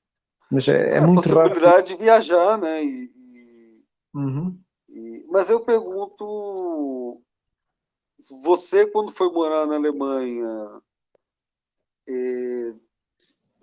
mas 0.49 0.67
é, 0.67 0.95
é 0.95 0.97
a 0.99 1.07
muito 1.07 1.27
raro. 1.29 1.49
possibilidade 1.49 1.87
de 1.87 1.95
viajar, 2.01 2.57
né? 2.57 2.83
E, 2.83 3.03
e- 3.05 3.83
Uhum. 4.13 4.57
e- 4.89 5.25
mas 5.29 5.49
eu 5.49 5.59
pergunto, 5.61 7.21
você 8.43 8.85
quando 8.87 9.11
foi 9.11 9.31
morar 9.31 9.65
na 9.65 9.75
Alemanha, 9.75 10.81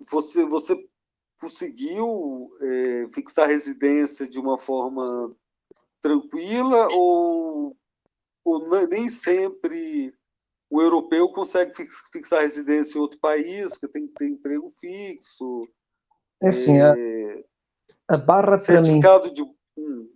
você, 0.09 0.45
você 0.45 0.75
conseguiu 1.39 2.51
eh, 2.61 3.07
fixar 3.13 3.47
residência 3.47 4.27
de 4.27 4.39
uma 4.39 4.57
forma 4.57 5.35
tranquila 6.01 6.87
ou, 6.91 7.75
ou 8.43 8.63
ne- 8.69 8.87
nem 8.87 9.09
sempre 9.09 10.13
o 10.69 10.81
europeu 10.81 11.29
consegue 11.29 11.73
fix- 11.73 12.03
fixar 12.11 12.41
residência 12.41 12.97
em 12.97 13.01
outro 13.01 13.19
país, 13.19 13.69
porque 13.71 13.87
tem 13.87 14.07
que 14.07 14.13
ter 14.13 14.27
emprego 14.29 14.69
fixo, 14.69 15.67
É 16.41 16.49
assim, 16.49 16.79
a, 16.79 16.93
eh, 16.97 17.43
a 18.07 18.17
barra 18.17 18.43
para 18.43 18.57
mim 18.57 18.63
certificado 18.63 19.31
de. 19.33 19.41
Hum, 19.77 20.09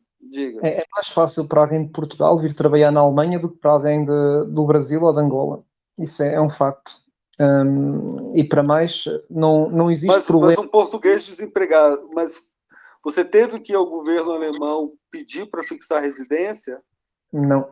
é, 0.62 0.82
é 0.82 0.86
mais 0.96 1.10
fácil 1.10 1.48
para 1.48 1.62
alguém 1.62 1.86
de 1.86 1.92
Portugal 1.92 2.38
vir 2.38 2.56
trabalhar 2.56 2.92
na 2.92 3.02
Alemanha 3.02 3.40
do 3.40 3.52
que 3.52 3.58
para 3.58 3.72
alguém 3.72 4.06
de- 4.06 4.46
do 4.52 4.66
Brasil 4.66 5.02
ou 5.04 5.12
de 5.12 5.20
Angola. 5.20 5.66
Isso 6.00 6.24
é, 6.24 6.36
é 6.36 6.42
um 6.42 6.50
facto. 6.50 7.03
Hum, 7.40 8.36
e 8.36 8.44
para 8.44 8.62
mais, 8.64 9.06
não, 9.30 9.70
não 9.70 9.90
existe 9.90 10.08
Mas, 10.16 10.26
problema. 10.26 10.56
mas 10.56 10.66
um 10.66 10.70
português 10.70 11.26
desempregado, 11.26 12.10
mas 12.14 12.44
você 13.04 13.26
teve 13.26 13.60
que 13.60 13.74
ir 13.74 13.76
ao 13.76 13.90
governo 13.90 14.32
alemão 14.32 14.94
pedir 15.10 15.48
para 15.48 15.64
fixar 15.64 16.02
residência? 16.02 16.82
Não. 17.32 17.68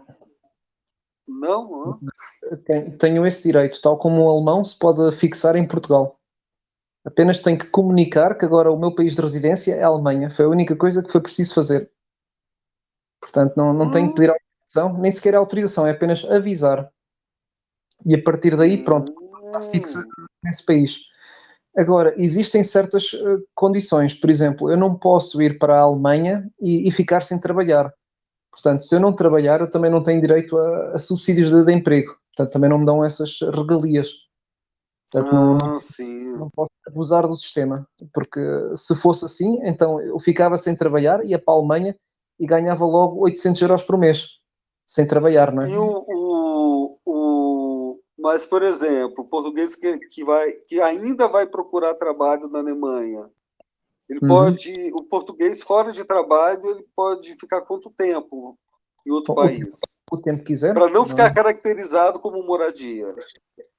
Não? 1.27 1.83
hã? 1.83 1.99
Tenho 2.97 3.25
esse 3.25 3.43
direito, 3.43 3.81
tal 3.81 3.97
como 3.97 4.23
o 4.23 4.29
alemão 4.29 4.65
se 4.65 4.77
pode 4.77 5.15
fixar 5.15 5.55
em 5.55 5.67
Portugal. 5.67 6.19
Apenas 7.05 7.41
tenho 7.41 7.57
que 7.57 7.67
comunicar 7.67 8.37
que 8.37 8.45
agora 8.45 8.71
o 8.71 8.77
meu 8.77 8.93
país 8.93 9.15
de 9.15 9.21
residência 9.21 9.75
é 9.75 9.83
a 9.83 9.87
Alemanha. 9.87 10.29
Foi 10.29 10.45
a 10.45 10.49
única 10.49 10.75
coisa 10.75 11.03
que 11.03 11.11
foi 11.11 11.21
preciso 11.21 11.53
fazer. 11.53 11.89
Portanto, 13.19 13.53
não, 13.55 13.73
não 13.73 13.91
tenho 13.91 14.09
que 14.09 14.15
pedir 14.15 14.31
autorização, 14.31 14.99
nem 14.99 15.11
sequer 15.11 15.35
autorização, 15.35 15.87
é 15.87 15.91
apenas 15.91 16.25
avisar. 16.25 16.91
E 18.05 18.15
a 18.15 18.21
partir 18.21 18.57
daí, 18.57 18.83
pronto, 18.83 19.13
está 19.57 19.61
fixa 19.71 20.03
nesse 20.43 20.65
país. 20.65 20.99
Agora, 21.77 22.13
existem 22.17 22.63
certas 22.63 23.11
eh, 23.13 23.37
condições. 23.55 24.13
Por 24.13 24.29
exemplo, 24.29 24.69
eu 24.69 24.77
não 24.77 24.95
posso 24.97 25.41
ir 25.41 25.57
para 25.57 25.75
a 25.77 25.81
Alemanha 25.81 26.49
e, 26.59 26.87
e 26.87 26.91
ficar 26.91 27.21
sem 27.21 27.39
trabalhar. 27.39 27.93
Portanto, 28.51 28.81
se 28.81 28.93
eu 28.93 28.99
não 28.99 29.13
trabalhar, 29.13 29.61
eu 29.61 29.69
também 29.69 29.89
não 29.89 30.03
tenho 30.03 30.19
direito 30.19 30.57
a, 30.57 30.95
a 30.95 30.97
subsídios 30.97 31.49
de, 31.49 31.63
de 31.63 31.71
emprego. 31.71 32.15
Portanto, 32.35 32.53
também 32.53 32.69
não 32.69 32.79
me 32.79 32.85
dão 32.85 33.03
essas 33.03 33.39
regalias. 33.41 34.09
Portanto, 35.09 35.33
não, 35.33 35.55
não, 35.55 35.75
Ah, 35.75 35.79
sim. 35.79 36.27
não 36.37 36.49
posso 36.49 36.71
abusar 36.87 37.27
do 37.27 37.37
sistema. 37.37 37.87
Porque 38.13 38.39
se 38.75 38.95
fosse 38.95 39.25
assim, 39.25 39.59
então 39.63 40.01
eu 40.01 40.19
ficava 40.19 40.57
sem 40.57 40.75
trabalhar, 40.75 41.25
ia 41.25 41.39
para 41.39 41.53
a 41.53 41.57
Alemanha 41.57 41.95
e 42.39 42.45
ganhava 42.45 42.85
logo 42.85 43.21
800 43.21 43.61
euros 43.61 43.83
por 43.83 43.97
mês. 43.97 44.39
Sem 44.85 45.07
trabalhar, 45.07 45.53
não 45.53 45.63
é? 45.63 45.69
E 45.69 45.77
o- 45.77 46.05
mas, 48.21 48.45
por 48.45 48.61
exemplo, 48.61 49.23
o 49.23 49.27
português 49.27 49.75
que, 49.75 49.97
que, 49.97 50.23
vai, 50.23 50.51
que 50.67 50.79
ainda 50.79 51.27
vai 51.27 51.47
procurar 51.47 51.95
trabalho 51.95 52.47
na 52.47 52.59
Alemanha, 52.59 53.29
ele 54.07 54.19
Uhum. 54.21 54.27
pode, 54.27 54.91
o 54.93 55.03
português 55.03 55.63
fora 55.63 55.91
de 55.91 56.03
trabalho, 56.03 56.69
ele 56.69 56.85
pode 56.95 57.33
ficar 57.35 57.61
quanto 57.61 57.89
tempo 57.89 58.57
em 59.07 59.11
outro 59.11 59.33
O- 59.33 59.35
país? 59.35 59.79
O 60.11 60.17
tempo 60.21 60.43
quiser. 60.43 60.73
Para 60.73 60.89
não 60.89 61.03
é? 61.03 61.07
ficar 61.07 61.33
caracterizado 61.33 62.19
como 62.19 62.43
moradia. 62.43 63.15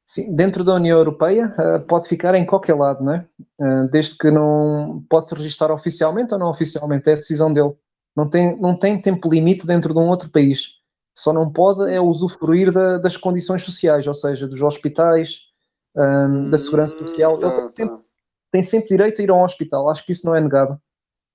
Sim, 0.04 0.34
dentro 0.34 0.64
da 0.64 0.74
União 0.74 0.98
Europeia 0.98 1.54
eh, 1.58 1.78
pode 1.78 2.08
ficar 2.08 2.34
em 2.34 2.44
qualquer 2.44 2.74
lado, 2.74 3.04
não 3.04 3.14
é? 3.14 3.26
Eh, 3.60 3.88
desde 3.90 4.16
que 4.18 4.30
não 4.30 5.02
pode 5.08 5.28
se 5.28 5.34
registrar 5.34 5.70
oficialmente 5.72 6.32
ou 6.34 6.40
não 6.40 6.50
oficialmente, 6.50 7.08
é 7.08 7.12
a 7.12 7.16
decisão 7.16 7.52
dele. 7.52 7.72
Não 8.16 8.28
tem, 8.28 8.58
não 8.60 8.78
tem 8.78 9.00
tempo 9.00 9.28
limite 9.30 9.66
dentro 9.66 9.94
de 9.94 9.98
um 10.00 10.08
outro 10.08 10.30
país. 10.30 10.81
Só 11.16 11.32
não 11.32 11.50
pode 11.52 11.90
é 11.92 12.00
usufruir 12.00 12.72
da- 12.72 12.98
das 12.98 13.16
condições 13.16 13.62
sociais, 13.62 14.06
ou 14.06 14.14
seja, 14.14 14.46
dos 14.48 14.60
hospitais, 14.62 15.48
ehm, 15.96 16.46
da 16.46 16.56
segurança 16.56 16.96
social. 16.98 17.34
Ele 17.34 17.42
tá, 17.42 17.50
tem, 17.50 17.86
sempre, 17.86 17.96
tá. 17.96 18.04
tem 18.50 18.62
sempre 18.62 18.88
direito 18.88 19.20
a 19.20 19.24
ir 19.24 19.30
a 19.30 19.34
um 19.34 19.42
hospital, 19.42 19.90
acho 19.90 20.04
que 20.06 20.12
isso 20.12 20.26
não 20.26 20.34
é 20.34 20.40
negado. 20.40 20.80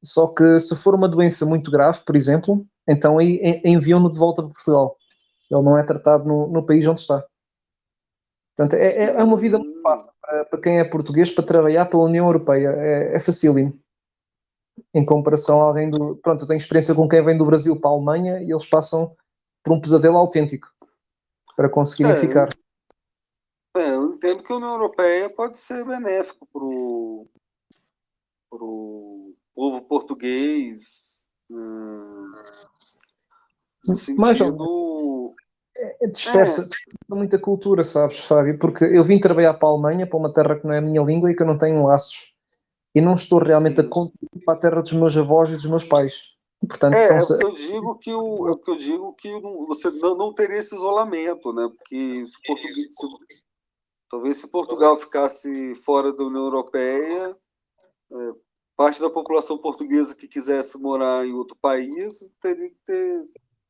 Só 0.03 0.27
que 0.33 0.59
se 0.59 0.75
for 0.75 0.95
uma 0.95 1.07
doença 1.07 1.45
muito 1.45 1.69
grave, 1.71 1.99
por 2.05 2.15
exemplo, 2.15 2.65
então 2.87 3.19
enviam-no 3.21 4.11
de 4.11 4.17
volta 4.17 4.41
para 4.43 4.51
Portugal. 4.51 4.95
Ele 5.49 5.61
não 5.61 5.77
é 5.77 5.83
tratado 5.83 6.25
no, 6.25 6.47
no 6.47 6.65
país 6.65 6.87
onde 6.87 7.01
está. 7.01 7.23
Portanto, 8.55 8.79
é, 8.79 8.87
é- 8.87 9.19
é 9.19 9.23
uma 9.23 9.37
vida 9.37 9.59
muito 9.59 9.81
fácil 9.81 10.11
para, 10.21 10.45
para 10.45 10.61
quem 10.61 10.79
é 10.79 10.83
português 10.83 11.31
para 11.31 11.43
trabalhar 11.45 11.85
pela 11.85 12.03
União 12.03 12.25
Europeia. 12.25 12.69
É, 12.75 13.15
é 13.15 13.19
facílimo. 13.19 13.73
Em 14.93 15.05
comparação 15.05 15.61
a 15.61 15.65
alguém 15.65 15.89
do. 15.89 16.17
Pronto, 16.21 16.43
eu 16.43 16.47
tenho 16.47 16.57
experiência 16.57 16.93
com 16.95 17.07
quem 17.07 17.23
vem 17.23 17.37
do 17.37 17.45
Brasil 17.45 17.79
para 17.79 17.89
a 17.89 17.93
Alemanha 17.93 18.41
e 18.41 18.51
eles 18.51 18.67
passam 18.67 19.15
por 19.67 19.73
um 19.73 19.81
pesadelo 19.81 20.17
autêntico 20.17 20.71
para 21.55 21.67
conseguirem 21.67 22.13
É, 22.13 22.19
ficar. 22.19 22.47
É, 23.75 23.89
eu 23.95 24.13
entendo 24.13 24.41
que 24.41 24.53
a 24.53 24.55
União 24.55 24.71
Europeia 24.71 25.29
pode 25.29 25.57
ser 25.57 25.83
benéfico 25.85 26.47
para 26.51 26.63
o 28.63 29.35
povo 29.53 29.81
português, 29.81 31.21
hum, 31.49 32.31
no 33.85 33.95
Mais 34.17 34.39
ou 34.39 34.47
sentido. 34.47 35.35
É 35.79 36.07
dispersa 36.07 36.67
muita 37.07 37.37
cultura, 37.37 37.83
sabes, 37.83 38.19
Fábio? 38.19 38.57
Porque 38.57 38.83
eu 38.83 39.03
vim 39.03 39.19
trabalhar 39.19 39.53
para 39.53 39.67
a 39.67 39.71
Alemanha, 39.71 40.07
para 40.07 40.17
uma 40.17 40.33
terra 40.33 40.59
que 40.59 40.65
não 40.65 40.73
é 40.73 40.79
a 40.79 40.81
minha 40.81 41.03
língua 41.03 41.31
e 41.31 41.35
que 41.35 41.43
eu 41.43 41.47
não 41.47 41.57
tenho 41.57 41.85
laços. 41.85 42.33
E 42.95 43.01
não 43.01 43.13
estou 43.13 43.39
realmente 43.39 43.75
Sim. 43.75 43.87
a 43.87 43.89
contribuir 43.89 44.43
para 44.43 44.55
a 44.55 44.59
terra 44.59 44.81
dos 44.81 44.93
meus 44.93 45.15
avós 45.15 45.51
e 45.51 45.55
dos 45.55 45.67
meus 45.67 45.83
pais. 45.83 46.36
Portanto, 46.67 46.93
É, 46.95 47.13
é 47.13 47.17
estão-se- 47.17 47.33
o 47.33 47.37
que 47.39 47.45
eu 47.45 47.53
digo 47.53 47.97
que 47.97 48.13
o, 48.13 48.49
é 48.49 48.57
que 48.57 48.71
eu 48.71 48.75
digo 48.75 49.13
que 49.13 49.39
não- 49.39 49.65
você 49.65 49.89
não, 49.91 50.15
não 50.15 50.33
teria 50.33 50.57
esse 50.57 50.75
isolamento, 50.75 51.53
né? 51.53 51.69
Porque 51.75 52.25
se 52.27 52.33
Portugal, 52.45 52.73
se- 52.73 53.45
talvez 54.09 54.37
se 54.37 54.47
Portugal 54.47 54.97
ficasse 54.97 55.75
fora 55.75 56.11
da 56.13 56.23
União 56.23 56.43
Europeia, 56.43 57.37
é, 58.11 58.31
parte 58.75 58.99
da 59.01 59.09
população 59.09 59.57
portuguesa 59.57 60.15
que 60.15 60.27
quisesse 60.27 60.77
morar 60.77 61.25
em 61.25 61.33
outro 61.33 61.57
país 61.61 62.29
teria 62.41 62.69
que 62.69 62.77
ter 62.85 63.27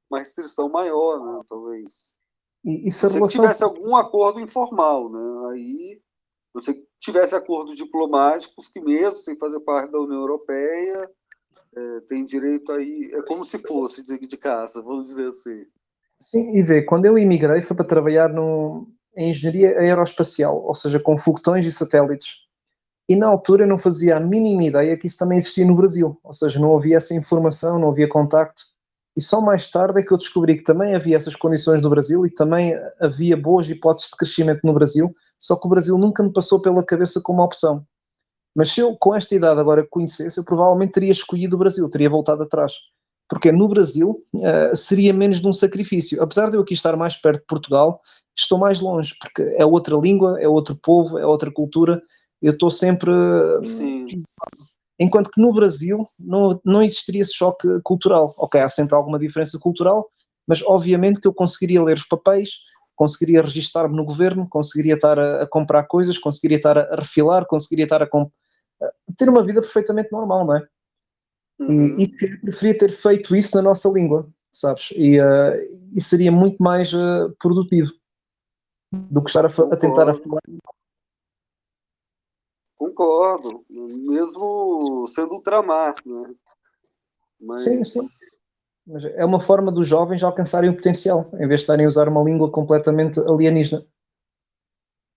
uma 0.09 0.19
restrição 0.19 0.69
maior, 0.69 1.19
né? 1.23 1.41
Talvez. 1.47 2.11
e, 2.63 2.87
e 2.87 2.91
Se 2.91 3.07
relação 3.07 3.27
tivesse 3.27 3.63
algum 3.63 3.95
acordo 3.95 4.39
informal, 4.39 5.09
né? 5.09 5.51
Aí 5.51 6.01
você 6.53 6.83
tivesse 6.99 7.35
acordos 7.35 7.75
diplomáticos 7.75 8.67
que 8.69 8.81
mesmo 8.81 9.17
sem 9.19 9.37
fazer 9.37 9.59
parte 9.61 9.91
da 9.91 9.99
União 9.99 10.19
Europeia 10.19 11.09
é, 11.75 11.99
tem 12.01 12.25
direito 12.25 12.71
aí 12.71 13.11
é 13.13 13.21
como 13.21 13.45
se 13.45 13.57
fosse 13.59 14.03
de, 14.03 14.19
de 14.19 14.37
casa, 14.37 14.81
vamos 14.81 15.07
dizer 15.09 15.27
assim. 15.27 15.65
Sim, 16.19 16.57
e 16.57 16.63
vê, 16.63 16.81
quando 16.81 17.05
eu 17.05 17.17
emigrei 17.17 17.61
foi 17.61 17.75
para 17.75 17.85
trabalhar 17.85 18.29
no, 18.29 18.87
em 19.15 19.29
engenharia 19.29 19.77
aeroespacial, 19.79 20.63
ou 20.63 20.73
seja, 20.73 20.99
com 20.99 21.17
foguetões 21.17 21.65
e 21.65 21.71
satélites. 21.71 22.47
E 23.09 23.15
na 23.15 23.27
altura 23.27 23.63
eu 23.63 23.67
não 23.67 23.77
fazia 23.77 24.17
a 24.17 24.19
mínima 24.19 24.65
ideia 24.65 24.97
que 24.97 25.07
isso 25.07 25.17
também 25.17 25.37
existia 25.37 25.65
no 25.65 25.75
Brasil, 25.75 26.19
ou 26.23 26.33
seja, 26.33 26.59
não 26.59 26.75
havia 26.75 26.97
essa 26.97 27.15
informação, 27.15 27.79
não 27.79 27.89
havia 27.89 28.07
contacto. 28.07 28.63
E 29.15 29.21
só 29.21 29.41
mais 29.41 29.69
tarde 29.71 29.99
é 29.99 30.03
que 30.03 30.11
eu 30.11 30.17
descobri 30.17 30.57
que 30.57 30.63
também 30.63 30.93
havia 30.93 31.15
essas 31.15 31.35
condições 31.35 31.81
no 31.81 31.89
Brasil 31.89 32.25
e 32.25 32.29
também 32.29 32.73
havia 32.99 33.35
boas 33.35 33.67
hipóteses 33.69 34.11
de 34.11 34.17
crescimento 34.17 34.59
no 34.63 34.73
Brasil, 34.73 35.11
só 35.39 35.55
que 35.55 35.65
o 35.65 35.69
Brasil 35.69 35.97
nunca 35.97 36.21
me 36.21 36.31
passou 36.31 36.61
pela 36.61 36.85
cabeça 36.85 37.19
como 37.23 37.41
opção. 37.41 37.83
Mas 38.57 38.71
se 38.71 38.81
eu, 38.81 38.97
com 38.97 39.13
esta 39.13 39.35
idade 39.35 39.59
agora 39.59 39.85
conhecesse, 39.87 40.39
eu 40.39 40.43
provavelmente 40.43 40.93
teria 40.93 41.11
escolhido 41.11 41.55
o 41.55 41.59
Brasil, 41.59 41.87
teria 41.91 42.09
voltado 42.09 42.41
atrás. 42.41 42.73
Porque 43.29 43.51
no 43.51 43.67
Brasil 43.67 44.25
uh, 44.33 44.75
seria 44.75 45.13
menos 45.13 45.41
de 45.41 45.47
um 45.47 45.53
sacrifício. 45.53 46.19
Apesar 46.23 46.49
de 46.49 46.57
eu 46.57 46.61
aqui 46.61 46.73
estar 46.73 46.97
mais 46.97 47.15
perto 47.15 47.41
de 47.41 47.45
Portugal, 47.45 48.01
estou 48.35 48.57
mais 48.57 48.79
longe, 48.79 49.13
porque 49.21 49.43
é 49.57 49.63
outra 49.63 49.95
língua, 49.95 50.41
é 50.41 50.47
outro 50.47 50.75
povo, 50.75 51.19
é 51.19 51.25
outra 51.25 51.51
cultura. 51.51 52.01
Eu 52.41 52.53
estou 52.53 52.71
sempre. 52.71 53.11
Sim. 53.63 54.07
Enquanto 54.99 55.29
que 55.29 55.39
no 55.39 55.53
Brasil 55.53 56.07
não, 56.19 56.59
não 56.65 56.81
existiria 56.81 57.21
esse 57.21 57.35
choque 57.35 57.67
cultural. 57.83 58.33
Ok, 58.39 58.59
há 58.59 58.69
sempre 58.71 58.95
alguma 58.95 59.19
diferença 59.19 59.59
cultural, 59.59 60.09
mas 60.47 60.63
obviamente 60.63 61.21
que 61.21 61.27
eu 61.27 61.33
conseguiria 61.33 61.83
ler 61.83 61.97
os 61.97 62.07
papéis, 62.07 62.49
conseguiria 62.95 63.43
registar-me 63.43 63.95
no 63.95 64.03
governo, 64.03 64.49
conseguiria 64.49 64.95
estar 64.95 65.19
a, 65.19 65.43
a, 65.43 65.47
comprar 65.47 65.83
coisas, 65.83 66.17
conseguiria 66.17 66.57
estar 66.57 66.75
a, 66.75 66.95
refilar, 66.95 67.45
conseguiria 67.45 67.85
estar 67.85 68.01
a, 68.01 68.07
ter 69.17 69.29
uma 69.29 69.43
vida 69.43 69.61
perfeitamente 69.61 70.11
normal, 70.11 70.45
não 70.45 70.55
é? 70.55 70.67
Uhum. 71.59 71.99
E, 71.99 72.03
e 72.03 72.37
preferia 72.37 72.77
ter 72.77 72.91
feito 72.91 73.35
isso 73.35 73.55
na 73.57 73.63
nossa 73.63 73.89
língua, 73.89 74.29
sabes? 74.51 74.91
E, 74.91 75.19
uh, 75.19 75.89
e 75.93 76.01
seria 76.01 76.31
muito 76.31 76.61
mais 76.61 76.93
uh, 76.93 77.35
produtivo 77.39 77.91
do 78.91 79.21
que 79.21 79.29
estar 79.29 79.45
a, 79.45 79.49
a 79.49 79.77
tentar 79.77 80.09
a 80.09 80.17
falar. 80.17 80.41
Concordo, 82.77 83.65
mesmo 83.69 85.07
sendo 85.07 85.33
ultramar, 85.33 85.93
né? 86.05 86.35
Mas... 87.39 87.63
Sim, 87.63 87.83
sim. 87.83 88.01
Mas 88.85 89.03
é 89.03 89.25
uma 89.25 89.39
forma 89.39 89.71
dos 89.71 89.85
jovens 89.85 90.23
alcançarem 90.23 90.69
o 90.69 90.75
potencial, 90.75 91.29
em 91.33 91.47
vez 91.47 91.59
de 91.59 91.63
estarem 91.63 91.85
a 91.85 91.89
usar 91.89 92.07
uma 92.07 92.23
língua 92.23 92.49
completamente 92.49 93.19
alienígena. 93.19 93.85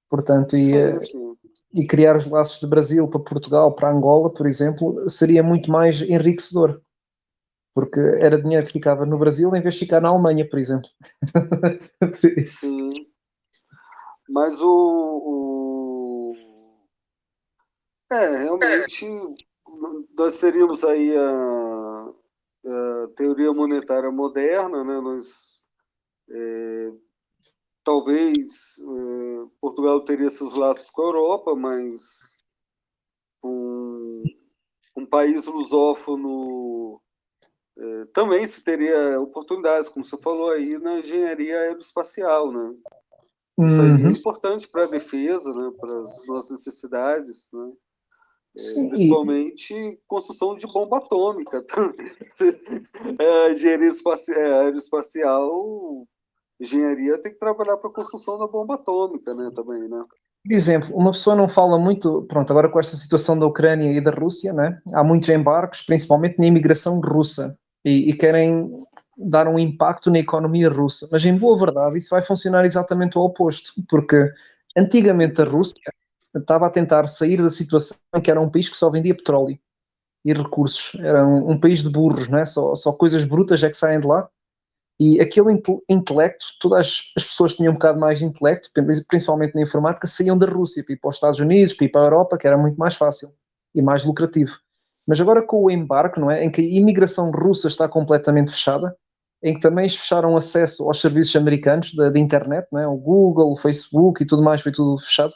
Portanto, 0.08 0.56
e, 0.56 0.70
sim, 0.70 0.76
eh, 0.76 1.00
sim. 1.00 1.38
E 1.72 1.86
criar 1.86 2.16
os 2.16 2.26
laços 2.26 2.60
de 2.60 2.66
Brasil 2.66 3.08
para 3.08 3.20
Portugal, 3.20 3.74
para 3.74 3.90
Angola, 3.90 4.32
por 4.32 4.46
exemplo, 4.46 5.08
seria 5.08 5.42
muito 5.42 5.70
mais 5.70 6.00
enriquecedor. 6.02 6.82
Porque 7.72 8.00
era 8.00 8.40
dinheiro 8.40 8.66
que 8.66 8.72
ficava 8.72 9.06
no 9.06 9.18
Brasil 9.18 9.54
em 9.54 9.60
vez 9.60 9.74
de 9.74 9.80
ficar 9.80 10.00
na 10.00 10.08
Alemanha, 10.08 10.48
por 10.48 10.58
exemplo. 10.58 10.88
por 12.00 12.42
sim. 12.48 12.88
Mas 14.28 14.60
o, 14.60 16.32
o, 16.32 16.32
É, 18.12 18.36
realmente 18.36 19.06
nós 20.16 20.38
teríamos 20.38 20.84
aí 20.84 21.16
a, 21.16 22.08
a 22.66 23.08
teoria 23.16 23.52
monetária 23.52 24.10
moderna, 24.10 24.84
né? 24.84 25.00
Nós, 25.00 25.62
é, 26.30 26.92
talvez 27.90 28.78
é, 28.78 29.46
Portugal 29.60 30.00
teria 30.04 30.30
seus 30.30 30.54
laços 30.54 30.88
com 30.90 31.02
a 31.02 31.06
Europa, 31.06 31.56
mas 31.56 32.38
um, 33.42 34.22
um 34.96 35.04
país 35.04 35.44
lusófono 35.46 37.00
é, 37.76 38.04
também 38.12 38.46
se 38.46 38.62
teria 38.62 39.20
oportunidades, 39.20 39.88
como 39.88 40.04
você 40.04 40.16
falou 40.18 40.50
aí, 40.50 40.78
na 40.78 41.00
engenharia 41.00 41.58
aeroespacial, 41.62 42.52
né? 42.52 42.76
Isso 43.58 43.80
aí 43.82 43.88
é 43.88 43.92
uhum. 43.92 44.08
importante 44.08 44.68
para 44.68 44.84
a 44.84 44.88
defesa, 44.88 45.50
né, 45.50 45.70
para 45.78 46.00
as 46.00 46.26
nossas 46.26 46.50
necessidades, 46.50 47.48
né? 47.52 47.72
É, 48.56 48.88
principalmente 48.88 50.00
construção 50.06 50.54
de 50.54 50.66
bomba 50.66 50.98
atômica. 50.98 51.64
é, 53.18 53.52
engenharia 53.52 53.88
espacial, 53.88 54.38
é, 54.38 54.60
aeroespacial, 54.60 56.06
engenharia 56.60 57.20
tem 57.20 57.32
que 57.32 57.38
trabalhar 57.38 57.76
para 57.76 57.90
a 57.90 57.94
construção 57.94 58.38
da 58.38 58.46
bomba 58.46 58.74
atômica, 58.74 59.34
né, 59.34 59.50
também, 59.54 59.88
né? 59.88 60.02
Por 60.42 60.52
exemplo, 60.52 60.94
uma 60.96 61.12
pessoa 61.12 61.36
não 61.36 61.48
fala 61.48 61.78
muito, 61.78 62.22
pronto, 62.22 62.50
agora 62.50 62.68
com 62.68 62.80
esta 62.80 62.96
situação 62.96 63.38
da 63.38 63.46
Ucrânia 63.46 63.92
e 63.92 64.00
da 64.00 64.10
Rússia, 64.10 64.52
né? 64.52 64.80
Há 64.94 65.04
muitos 65.04 65.28
embarques, 65.28 65.84
principalmente 65.84 66.38
na 66.38 66.46
imigração 66.46 66.98
russa, 67.00 67.58
e, 67.84 68.10
e 68.10 68.14
querem 68.14 68.70
dar 69.16 69.48
um 69.48 69.58
impacto 69.58 70.10
na 70.10 70.18
economia 70.18 70.70
russa. 70.70 71.08
Mas, 71.12 71.24
em 71.24 71.36
boa 71.36 71.58
verdade, 71.58 71.98
isso 71.98 72.10
vai 72.10 72.22
funcionar 72.22 72.64
exatamente 72.64 73.18
o 73.18 73.22
oposto, 73.22 73.72
porque 73.88 74.30
antigamente 74.76 75.42
a 75.42 75.44
Rússia 75.44 75.92
estava 76.34 76.66
a 76.66 76.70
tentar 76.70 77.06
sair 77.06 77.42
da 77.42 77.50
situação 77.50 77.98
em 78.14 78.20
que 78.20 78.30
era 78.30 78.40
um 78.40 78.50
país 78.50 78.68
que 78.68 78.76
só 78.76 78.88
vendia 78.88 79.14
petróleo 79.14 79.58
e 80.24 80.32
recursos. 80.32 80.98
Era 81.00 81.26
um, 81.26 81.50
um 81.50 81.60
país 81.60 81.82
de 81.82 81.90
burros, 81.90 82.28
não 82.28 82.38
é? 82.38 82.46
Só, 82.46 82.74
só 82.74 82.92
coisas 82.92 83.24
brutas 83.24 83.62
é 83.62 83.68
que 83.68 83.76
saem 83.76 84.00
de 84.00 84.06
lá. 84.06 84.28
E 85.00 85.18
aquele 85.18 85.58
intelecto, 85.88 86.44
todas 86.60 86.80
as, 86.80 87.12
as 87.16 87.24
pessoas 87.24 87.52
que 87.52 87.56
tinham 87.56 87.70
um 87.70 87.76
bocado 87.76 87.98
mais 87.98 88.18
de 88.18 88.26
intelecto, 88.26 88.68
principalmente 89.08 89.54
na 89.54 89.62
informática, 89.62 90.06
saíam 90.06 90.36
da 90.36 90.46
Rússia 90.46 90.84
para 90.84 90.92
ir 90.92 90.98
para 90.98 91.08
os 91.08 91.14
Estados 91.14 91.40
Unidos, 91.40 91.72
para 91.72 91.86
ir 91.86 91.88
para 91.88 92.02
a 92.02 92.04
Europa, 92.04 92.36
que 92.36 92.46
era 92.46 92.58
muito 92.58 92.76
mais 92.76 92.94
fácil 92.94 93.28
e 93.74 93.80
mais 93.80 94.04
lucrativo. 94.04 94.58
Mas 95.06 95.18
agora 95.18 95.40
com 95.40 95.64
o 95.64 95.70
embarque, 95.70 96.20
não 96.20 96.30
é? 96.30 96.44
Em 96.44 96.50
que 96.50 96.60
a 96.60 96.64
imigração 96.64 97.30
russa 97.30 97.66
está 97.66 97.88
completamente 97.88 98.50
fechada, 98.50 98.94
em 99.42 99.54
que 99.54 99.60
também 99.60 99.88
fecharam 99.88 100.36
acesso 100.36 100.84
aos 100.84 101.00
serviços 101.00 101.34
americanos 101.34 101.94
da, 101.94 102.10
da 102.10 102.18
internet, 102.18 102.68
não 102.70 102.78
é? 102.78 102.86
o 102.86 102.96
Google, 102.96 103.52
o 103.52 103.56
Facebook 103.56 104.22
e 104.22 104.26
tudo 104.26 104.42
mais, 104.42 104.60
foi 104.60 104.70
tudo 104.70 104.98
fechado. 104.98 105.32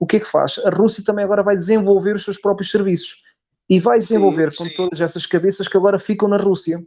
O 0.00 0.06
que 0.06 0.16
é 0.16 0.20
que 0.20 0.26
faz? 0.26 0.58
A 0.64 0.70
Rússia 0.70 1.04
também 1.06 1.24
agora 1.24 1.44
vai 1.44 1.56
desenvolver 1.56 2.16
os 2.16 2.24
seus 2.24 2.36
próprios 2.36 2.68
serviços 2.68 3.22
e 3.70 3.78
vai 3.78 4.00
desenvolver 4.00 4.50
sim, 4.50 4.64
com 4.64 4.70
sim. 4.70 4.76
todas 4.76 5.00
essas 5.00 5.24
cabeças 5.24 5.68
que 5.68 5.76
agora 5.76 6.00
ficam 6.00 6.26
na 6.26 6.36
Rússia. 6.36 6.84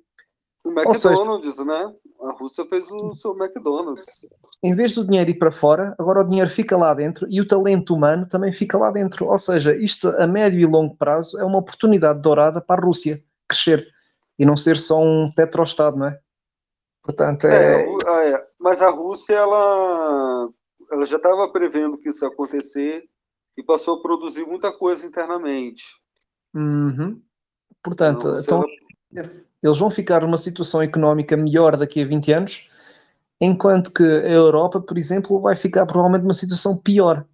O 0.68 0.72
McDonald's, 0.72 1.56
seja, 1.56 1.66
né? 1.66 1.94
A 2.22 2.32
Rússia 2.34 2.66
fez 2.70 2.92
o 2.92 3.14
seu 3.16 3.32
McDonald's. 3.38 4.28
Em 4.62 4.76
vez 4.76 4.94
do 4.94 5.06
dinheiro 5.06 5.30
ir 5.30 5.38
para 5.38 5.52
fora, 5.52 5.96
agora 5.98 6.22
o 6.22 6.24
dinheiro 6.28 6.50
fica 6.50 6.76
lá 6.76 6.94
dentro 6.94 7.26
e 7.30 7.40
o 7.40 7.48
talento 7.48 7.94
humano 7.94 8.28
também 8.28 8.52
fica 8.52 8.78
lá 8.78 8.92
dentro. 8.92 9.28
Ou 9.28 9.38
seja, 9.38 9.74
isto 9.76 10.10
a 10.10 10.28
médio 10.28 10.60
e 10.60 10.66
longo 10.66 10.96
prazo 10.98 11.40
é 11.40 11.46
uma 11.46 11.60
oportunidade 11.60 12.22
dourada 12.22 12.60
para 12.60 12.82
a 12.82 12.86
Rússia 12.86 13.18
crescer 13.48 13.88
e 14.38 14.46
não 14.46 14.58
ser 14.58 14.78
só 14.78 15.02
um 15.02 15.32
petrostado, 15.32 15.98
não 15.98 16.08
é? 16.08 16.20
Portanto, 17.02 17.48
é... 17.48 17.84
é, 17.84 18.32
é 18.32 18.48
mas 18.60 18.82
a 18.82 18.90
Rússia 18.90 19.34
ela, 19.34 20.50
ela 20.92 21.06
já 21.06 21.16
estava 21.16 21.50
prevendo 21.50 21.98
que 21.98 22.10
isso 22.10 22.26
ia 22.26 22.30
acontecer 22.30 23.06
e 23.58 23.64
passou 23.64 24.00
a 24.00 24.02
produzir 24.02 24.46
muita 24.46 24.72
coisa 24.74 25.08
internamente. 25.08 25.84
Uhum. 26.54 27.22
Portanto, 27.82 28.36
então, 28.38 28.66
ela... 29.16 29.32
eles 29.62 29.78
vão 29.78 29.90
ficar 29.90 30.22
numa 30.22 30.38
situação 30.38 30.82
económica 30.82 31.36
melhor 31.36 31.76
daqui 31.78 32.02
a 32.02 32.06
20 32.06 32.32
anos, 32.32 32.72
enquanto 33.42 33.92
que 33.92 34.04
a 34.04 34.30
Europa, 34.30 34.80
por 34.80 34.98
exemplo, 34.98 35.40
vai 35.40 35.56
ficar 35.56 35.86
provavelmente 35.86 36.24
numa 36.24 36.34
situação 36.34 36.78
pior. 36.78 37.26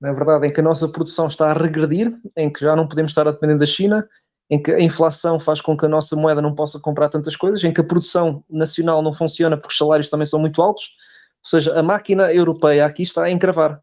Na 0.00 0.12
verdade, 0.12 0.46
em 0.46 0.52
que 0.52 0.60
a 0.60 0.62
nossa 0.62 0.88
produção 0.88 1.26
está 1.26 1.50
a 1.50 1.54
regredir, 1.54 2.16
em 2.36 2.52
que 2.52 2.60
já 2.60 2.76
não 2.76 2.86
podemos 2.86 3.10
estar 3.10 3.26
a 3.26 3.32
depender 3.32 3.58
da 3.58 3.66
China, 3.66 4.08
em 4.50 4.62
que 4.62 4.70
a 4.72 4.80
inflação 4.80 5.38
faz 5.38 5.60
com 5.60 5.76
que 5.76 5.84
a 5.84 5.88
nossa 5.88 6.16
moeda 6.16 6.40
não 6.40 6.54
possa 6.54 6.80
comprar 6.80 7.08
tantas 7.08 7.36
coisas, 7.36 7.62
em 7.64 7.72
que 7.72 7.80
a 7.80 7.84
produção 7.84 8.44
nacional 8.48 9.02
não 9.02 9.12
funciona 9.12 9.56
porque 9.56 9.72
os 9.72 9.76
salários 9.76 10.08
também 10.08 10.26
são 10.26 10.38
muito 10.38 10.62
altos, 10.62 10.96
ou 11.44 11.50
seja, 11.50 11.78
a 11.78 11.82
máquina 11.82 12.32
europeia 12.32 12.86
aqui 12.86 13.02
está 13.02 13.24
a 13.24 13.30
encravar. 13.30 13.80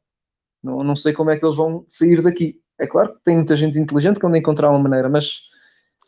Não, 0.63 0.83
não 0.83 0.95
sei 0.95 1.13
como 1.13 1.29
é 1.29 1.37
que 1.37 1.45
eles 1.45 1.55
vão 1.55 1.85
sair 1.87 2.21
daqui. 2.21 2.59
É 2.79 2.87
claro 2.87 3.13
que 3.13 3.23
tem 3.23 3.35
muita 3.35 3.55
gente 3.55 3.77
inteligente 3.77 4.19
que 4.19 4.25
a 4.25 4.37
encontrar 4.37 4.69
uma 4.69 4.79
maneira, 4.79 5.07
mas 5.07 5.49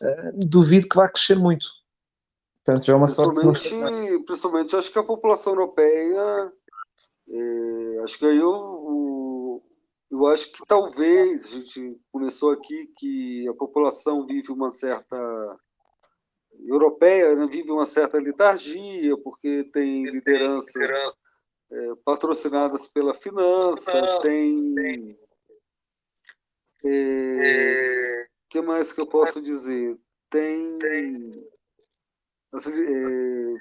uh, 0.02 0.38
duvido 0.46 0.88
que 0.88 0.96
vá 0.96 1.08
crescer 1.08 1.36
muito. 1.36 1.66
Portanto, 2.64 2.84
já 2.84 2.92
é 2.92 2.96
uma 2.96 3.06
principalmente, 3.06 3.58
sorte. 3.60 4.24
Principalmente, 4.24 4.76
acho 4.76 4.92
que 4.92 4.98
a 4.98 5.04
população 5.04 5.52
europeia, 5.54 6.52
é, 7.30 8.00
acho 8.04 8.18
que 8.18 8.26
aí 8.26 8.40
o 8.42 9.62
eu 10.10 10.26
acho 10.26 10.52
que 10.52 10.66
talvez 10.66 11.44
a 11.44 11.56
gente 11.56 12.00
começou 12.10 12.50
aqui 12.50 12.90
que 12.96 13.46
a 13.48 13.54
população 13.54 14.24
vive 14.24 14.50
uma 14.50 14.70
certa 14.70 15.58
europeia 16.66 17.36
né, 17.36 17.46
vive 17.46 17.70
uma 17.70 17.86
certa 17.86 18.18
letargia 18.18 19.16
porque 19.18 19.64
tem 19.64 20.04
lideranças 20.04 21.14
é, 21.70 21.94
patrocinadas 22.04 22.86
pela 22.88 23.12
finança, 23.12 23.92
tem 24.22 24.74
é, 26.84 28.27
que 28.48 28.60
mais 28.60 28.92
que 28.92 29.00
eu 29.00 29.06
posso 29.06 29.40
dizer? 29.40 29.98
Tem 30.30 30.78
as, 32.52 32.66
é, 32.66 33.54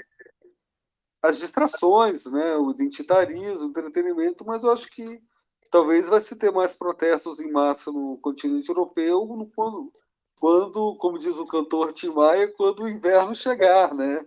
as 1.22 1.40
distrações, 1.40 2.26
né? 2.26 2.56
o 2.58 2.72
identitarismo, 2.72 3.68
o 3.68 3.70
entretenimento, 3.70 4.46
mas 4.46 4.64
eu 4.64 4.72
acho 4.72 4.90
que 4.90 5.22
talvez 5.70 6.08
vai 6.08 6.20
se 6.20 6.36
ter 6.36 6.52
mais 6.52 6.76
protestos 6.76 7.40
em 7.40 7.52
massa 7.52 7.92
no 7.92 8.18
continente 8.18 8.70
europeu 8.70 9.26
no, 9.26 9.48
quando, 9.48 9.92
quando, 10.40 10.96
como 10.98 11.20
diz 11.20 11.38
o 11.38 11.46
cantor 11.46 11.92
Tim 11.92 12.10
Maia, 12.10 12.52
quando 12.56 12.84
o 12.84 12.90
inverno 12.90 13.36
chegar, 13.36 13.94
né? 13.94 14.26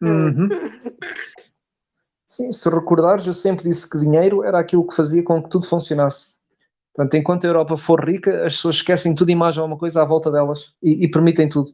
Uhum. 0.00 0.48
Sim, 2.26 2.52
se 2.52 2.68
recordares, 2.68 3.26
eu 3.26 3.34
sempre 3.34 3.64
disse 3.64 3.88
que 3.88 3.98
dinheiro 3.98 4.42
era 4.42 4.58
aquilo 4.58 4.86
que 4.86 4.94
fazia 4.94 5.22
com 5.24 5.42
que 5.42 5.48
tudo 5.48 5.66
funcionasse. 5.66 6.37
Portanto, 6.98 7.14
enquanto 7.14 7.44
a 7.44 7.46
Europa 7.46 7.76
for 7.76 8.04
rica, 8.04 8.44
as 8.44 8.56
pessoas 8.56 8.74
esquecem 8.74 9.14
tudo 9.14 9.30
e 9.30 9.36
mais 9.36 9.56
alguma 9.56 9.78
coisa 9.78 10.02
à 10.02 10.04
volta 10.04 10.32
delas 10.32 10.72
e, 10.82 11.04
e, 11.04 11.08
permitem 11.08 11.48
tudo. 11.48 11.70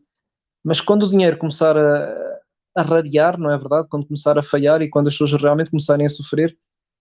Mas 0.63 0.83
quando 0.83 1.05
o 1.05 1.09
dinheiro 1.09 1.39
começar 1.39 1.75
a, 1.79 2.41
a 2.77 2.83
rarear, 2.83 3.41
não 3.41 3.51
é 3.51 3.57
verdade? 3.57 3.89
Quando 3.89 4.07
começar 4.07 4.39
a 4.39 4.43
falhar 4.43 4.83
e 4.83 4.91
quando 4.91 5.09
as 5.09 5.15
pessoas 5.15 5.41
realmente 5.41 5.71
começarem 5.71 6.05
a 6.05 6.11
sofrer, 6.11 6.55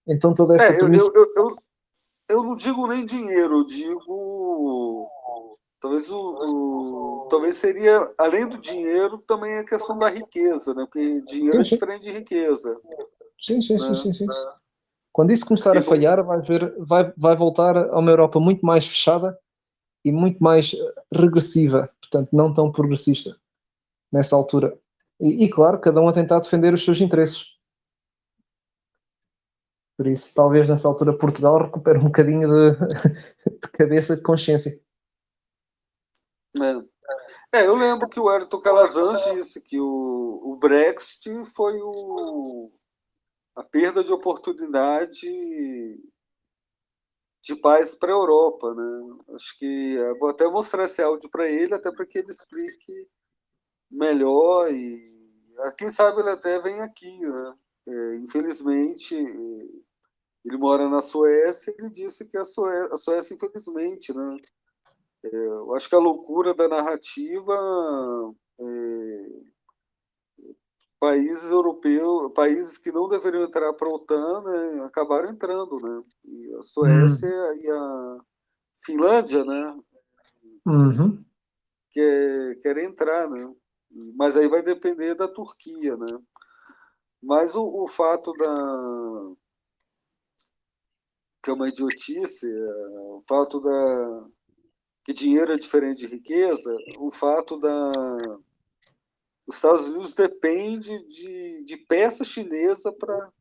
então 0.08 0.34
toda 0.34 0.56
essa 0.56 0.72
é, 0.72 0.82
eu, 0.82 0.88
eu, 0.88 1.34
eu, 1.36 1.56
eu 2.30 2.44
não 2.44 2.56
digo 2.56 2.88
nem 2.88 3.06
dinheiro, 3.06 3.58
eu 3.58 3.66
digo 3.66 5.10
Talvez 5.82 6.10
o, 6.10 6.34
o, 6.34 7.28
talvez 7.30 7.58
seria 7.58 8.10
além 8.18 8.48
do 8.48 8.58
dinheiro 8.58 9.18
também 9.28 9.58
a 9.58 9.66
questão 9.66 9.98
da 9.98 10.08
riqueza, 10.08 10.74
né? 10.74 10.86
Porque 10.86 11.20
dinheiro 11.24 11.60
é 11.60 11.64
diferente 11.64 12.04
de 12.04 12.12
riqueza. 12.12 12.80
Sim, 13.38 13.62
sim, 13.62 13.78
sim, 13.78 13.90
né? 13.90 13.96
sim, 13.96 14.14
sim. 14.14 14.26
Quando 15.14 15.32
isso 15.32 15.46
começar 15.46 15.78
a 15.78 15.82
falhar, 15.84 16.26
vai 16.26 16.42
ver, 16.42 16.76
vai, 16.80 17.14
vai 17.16 17.36
voltar 17.36 17.78
a 17.78 18.00
uma 18.00 18.10
Europa 18.10 18.40
muito 18.40 18.66
mais 18.66 18.88
fechada 18.88 19.40
e 20.04 20.12
muito 20.12 20.44
mais 20.44 20.72
regressiva, 21.14 21.88
portanto, 22.02 22.30
não 22.34 22.52
tão 22.52 22.72
progressista 22.72 23.38
nessa 24.12 24.36
altura. 24.36 24.76
E, 25.22 25.46
e, 25.46 25.50
claro, 25.50 25.80
cada 25.80 26.02
um 26.02 26.08
a 26.08 26.14
tentar 26.14 26.40
defender 26.40 26.74
os 26.74 26.84
seus 26.84 27.00
interesses. 27.00 27.60
Por 29.96 30.08
isso, 30.08 30.34
talvez 30.34 30.68
nessa 30.68 30.88
altura 30.88 31.16
Portugal 31.16 31.62
recupere 31.62 32.00
um 32.00 32.06
bocadinho 32.06 32.48
de, 32.48 32.70
de 33.62 33.72
cabeça 33.72 34.16
de 34.16 34.24
consciência. 34.24 34.72
É. 36.58 37.60
é. 37.60 37.68
eu 37.68 37.76
lembro 37.76 38.10
que 38.10 38.20
o 38.20 38.28
Ayrton 38.28 38.60
Calazans 38.60 39.24
disse 39.26 39.62
que 39.62 39.80
o, 39.80 40.42
o 40.44 40.58
Brexit 40.58 41.30
foi 41.46 41.80
o, 41.80 42.72
a 43.56 43.64
perda 43.64 44.04
de 44.04 44.12
oportunidade 44.12 45.30
de 47.44 47.56
paz 47.58 47.94
para 47.94 48.12
a 48.12 48.16
Europa, 48.16 48.74
né? 48.74 49.18
Acho 49.36 49.58
que 49.60 49.98
é, 49.98 50.14
vou 50.16 50.30
até 50.30 50.48
mostrar 50.48 50.86
esse 50.86 51.02
áudio 51.02 51.30
para 51.30 51.50
ele, 51.50 51.74
até 51.74 51.92
para 51.92 52.06
que 52.06 52.18
ele 52.18 52.32
explique 52.32 53.08
melhor 53.92 54.72
e 54.72 55.14
quem 55.78 55.92
sabe 55.92 56.22
ele 56.22 56.32
até 56.32 56.60
vem 56.60 56.82
aqui, 56.82 57.20
né? 57.20 57.56
É, 57.86 58.16
infelizmente 58.16 59.14
ele 59.14 60.58
mora 60.58 60.90
na 60.90 61.02
Suécia, 61.02 61.74
ele 61.78 61.90
disse 61.90 62.26
que 62.26 62.38
a 62.38 62.46
Suécia, 62.46 62.90
a 62.94 62.98
Suécia 62.98 63.36
infelizmente, 63.36 64.14
né? 64.14 64.38
É, 65.26 65.36
eu 65.36 65.76
acho 65.76 65.90
que 65.90 65.96
a 65.96 66.00
loucura 66.00 66.54
da 66.54 66.68
narrativa 66.68 67.54
é, 68.60 69.53
países 71.04 71.50
europeus, 71.50 72.32
países 72.32 72.78
que 72.78 72.90
não 72.90 73.10
deveriam 73.10 73.44
entrar 73.44 73.74
para 73.74 73.90
a 73.90 73.94
OTAN, 73.94 74.42
né, 74.42 74.86
acabaram 74.86 75.30
entrando, 75.30 75.78
né? 75.78 76.02
E 76.24 76.56
a 76.56 76.62
Suécia 76.62 77.28
uhum. 77.28 77.56
e 77.58 77.70
a 77.70 78.18
Finlândia, 78.86 79.44
né? 79.44 79.78
Uhum. 80.66 81.22
Quer, 81.92 82.58
querem 82.62 82.86
entrar, 82.86 83.30
né? 83.30 83.54
Mas 84.16 84.38
aí 84.38 84.48
vai 84.48 84.62
depender 84.64 85.14
da 85.14 85.28
Turquia, 85.28 85.98
né? 85.98 86.18
Mas 87.22 87.54
o, 87.54 87.66
o 87.66 87.86
fato 87.86 88.32
da 88.32 89.36
que 91.44 91.50
é 91.50 91.54
uma 91.54 91.68
idiotice, 91.68 92.50
é, 92.50 92.70
o 93.10 93.22
fato 93.28 93.60
da 93.60 94.26
que 95.04 95.12
dinheiro 95.12 95.52
é 95.52 95.58
diferente 95.58 95.98
de 95.98 96.08
riqueza, 96.08 96.74
o 96.98 97.12
fato 97.12 97.60
da 97.60 97.92
os 99.48 99.56
Estados 99.56 99.88
Unidos 99.88 100.14
depende 100.14 101.06
de, 101.08 101.64
de 101.64 101.78
peça 101.78 102.24
chinesa 102.24 102.92
para 102.94 103.32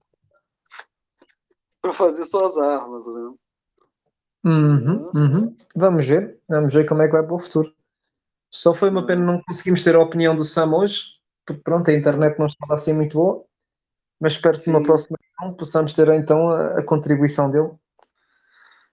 para 1.81 1.93
fazer 1.93 2.25
suas 2.25 2.57
armas, 2.57 3.05
né? 3.07 3.35
Uhum, 4.45 5.11
uhum. 5.15 5.57
Vamos 5.75 6.07
ver, 6.07 6.41
vamos 6.49 6.73
ver 6.73 6.87
como 6.87 7.03
é 7.03 7.07
que 7.07 7.13
vai 7.13 7.25
para 7.25 7.35
o 7.35 7.39
futuro. 7.41 7.75
Só 8.49 8.73
foi 8.73 8.91
uma 8.91 9.05
pena 9.05 9.25
não 9.25 9.43
conseguimos 9.43 9.83
ter 9.83 9.97
a 9.97 10.01
opinião 10.01 10.37
do 10.37 10.45
Sam 10.45 10.77
hoje, 10.77 11.19
porque 11.45 11.61
pronto, 11.63 11.91
a 11.91 11.95
internet 11.95 12.39
não 12.39 12.47
estava 12.47 12.75
assim 12.75 12.93
muito 12.93 13.19
boa, 13.19 13.45
mas 14.21 14.35
espero 14.35 14.61
que 14.61 14.71
numa 14.71 14.83
próxima 14.85 15.19
possamos 15.59 15.93
ter 15.95 16.09
então 16.11 16.51
a, 16.51 16.79
a 16.79 16.85
contribuição 16.85 17.51
dele. 17.51 17.73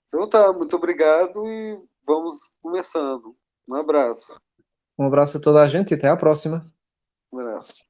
Então 0.08 0.28
tá, 0.28 0.52
muito 0.54 0.76
obrigado 0.76 1.48
e 1.48 1.80
vamos 2.06 2.52
começando. 2.62 3.36
Um 3.68 3.76
abraço. 3.76 4.40
Um 4.98 5.06
abraço 5.06 5.38
a 5.38 5.42
toda 5.42 5.62
a 5.62 5.68
gente 5.68 5.92
e 5.92 5.94
até 5.94 6.08
a 6.08 6.18
próxima. 6.18 6.66
Um 7.32 7.40
abraço. 7.40 7.89